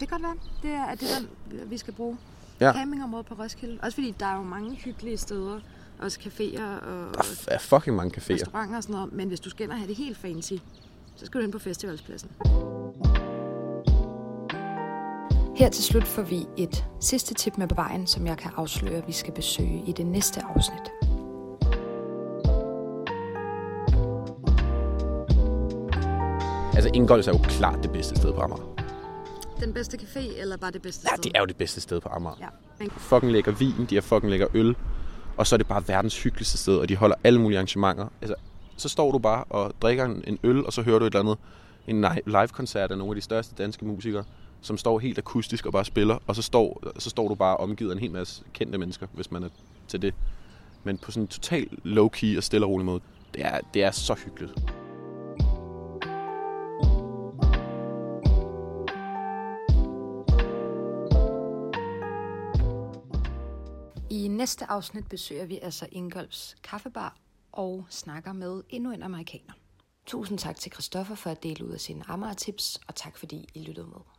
Det 0.00 0.08
kan 0.08 0.20
godt 0.20 0.22
være. 0.22 0.34
Det 0.62 0.70
er, 0.70 0.84
at 0.84 1.00
det 1.00 1.08
er 1.10 1.18
den, 1.18 1.70
vi 1.70 1.78
skal 1.78 1.94
bruge. 1.94 2.16
Ja. 2.60 2.72
Campingområdet 2.72 3.26
på 3.26 3.34
Roskilde. 3.34 3.78
Også 3.82 3.94
fordi 3.94 4.14
der 4.20 4.26
er 4.26 4.36
jo 4.36 4.42
mange 4.42 4.74
hyggelige 4.74 5.16
steder. 5.16 5.60
Også 6.00 6.18
caféer 6.20 6.62
og 6.62 7.24
Der 7.46 7.52
er 7.52 7.58
fucking 7.58 7.96
mange 7.96 8.16
caféer. 8.16 8.34
restauranter 8.34 8.76
og 8.76 8.82
sådan 8.82 8.96
noget. 8.96 9.12
Men 9.12 9.28
hvis 9.28 9.40
du 9.40 9.50
skal 9.50 9.64
ind 9.64 9.72
og 9.72 9.78
have 9.78 9.88
det 9.88 9.96
helt 9.96 10.18
fancy, 10.18 10.52
så 11.16 11.26
skal 11.26 11.40
du 11.40 11.44
ind 11.44 11.52
på 11.52 11.58
festivalspladsen. 11.58 12.30
Her 15.56 15.70
til 15.70 15.84
slut 15.84 16.04
får 16.04 16.22
vi 16.22 16.46
et 16.56 16.84
sidste 17.00 17.34
tip 17.34 17.58
med 17.58 17.68
på 17.68 17.74
vejen, 17.74 18.06
som 18.06 18.26
jeg 18.26 18.36
kan 18.38 18.50
afsløre, 18.56 18.94
at 18.94 19.06
vi 19.06 19.12
skal 19.12 19.32
besøge 19.32 19.82
i 19.86 19.92
det 19.92 20.06
næste 20.06 20.42
afsnit. 20.56 21.07
Altså 26.78 26.90
Ingolds 26.94 27.26
er 27.28 27.32
jo 27.32 27.38
klart 27.38 27.82
det 27.82 27.92
bedste 27.92 28.16
sted 28.16 28.32
på 28.32 28.40
Amager. 28.40 28.62
Den 29.60 29.72
bedste 29.74 29.98
café, 30.02 30.40
eller 30.40 30.56
bare 30.56 30.70
det 30.70 30.82
bedste 30.82 31.08
Ja, 31.10 31.16
sted? 31.16 31.22
det 31.24 31.32
er 31.34 31.40
jo 31.40 31.46
det 31.46 31.56
bedste 31.56 31.80
sted 31.80 32.00
på 32.00 32.08
Amager. 32.08 32.36
Ja. 32.80 32.86
Fucking 32.96 33.32
lækker 33.32 33.52
vin, 33.52 33.86
de 33.90 33.94
har 33.94 34.02
fucking 34.02 34.30
lækker 34.30 34.46
øl. 34.54 34.76
Og 35.36 35.46
så 35.46 35.54
er 35.54 35.56
det 35.56 35.66
bare 35.66 35.82
verdens 35.88 36.22
hyggeligste 36.22 36.58
sted, 36.58 36.76
og 36.76 36.88
de 36.88 36.96
holder 36.96 37.16
alle 37.24 37.40
mulige 37.40 37.58
arrangementer. 37.58 38.08
Altså, 38.20 38.34
så 38.76 38.88
står 38.88 39.12
du 39.12 39.18
bare 39.18 39.44
og 39.44 39.72
drikker 39.82 40.04
en, 40.04 40.24
en 40.26 40.38
øl, 40.42 40.66
og 40.66 40.72
så 40.72 40.82
hører 40.82 40.98
du 40.98 41.04
et 41.04 41.14
eller 41.14 41.20
andet, 41.20 41.38
en 41.86 42.06
live-koncert 42.26 42.90
af 42.90 42.98
nogle 42.98 43.10
af 43.10 43.14
de 43.14 43.20
største 43.20 43.54
danske 43.58 43.84
musikere, 43.84 44.24
som 44.60 44.78
står 44.78 44.98
helt 44.98 45.18
akustisk 45.18 45.66
og 45.66 45.72
bare 45.72 45.84
spiller, 45.84 46.18
og 46.26 46.36
så 46.36 46.42
står, 46.42 46.82
så 46.98 47.10
står 47.10 47.28
du 47.28 47.34
bare 47.34 47.56
omgivet 47.56 47.90
af 47.90 47.94
en 47.94 48.00
hel 48.00 48.10
masse 48.10 48.42
kendte 48.52 48.78
mennesker, 48.78 49.06
hvis 49.12 49.30
man 49.30 49.42
er 49.42 49.48
til 49.88 50.02
det. 50.02 50.14
Men 50.84 50.98
på 50.98 51.10
sådan 51.10 51.22
en 51.22 51.28
total 51.28 51.68
low-key 51.84 52.36
og 52.36 52.42
stille 52.42 52.66
og 52.66 52.70
rolig 52.70 52.86
måde. 52.86 53.00
Det 53.34 53.44
er, 53.44 53.58
det 53.74 53.82
er 53.82 53.90
så 53.90 54.14
hyggeligt. 54.24 54.52
Næste 64.38 64.70
afsnit 64.70 65.08
besøger 65.08 65.46
vi 65.46 65.58
altså 65.62 65.86
Ingolfs 65.92 66.56
Kaffebar 66.62 67.16
og 67.52 67.86
snakker 67.90 68.32
med 68.32 68.62
endnu 68.68 68.92
en 68.92 69.02
amerikaner. 69.02 69.52
Tusind 70.06 70.38
tak 70.38 70.56
til 70.56 70.72
Christoffer 70.72 71.14
for 71.14 71.30
at 71.30 71.42
dele 71.42 71.64
ud 71.64 71.70
af 71.70 71.80
sine 71.80 72.04
Amager-tips, 72.10 72.80
og 72.88 72.94
tak 72.94 73.16
fordi 73.16 73.48
I 73.54 73.62
lyttede 73.62 73.86
med. 73.86 74.17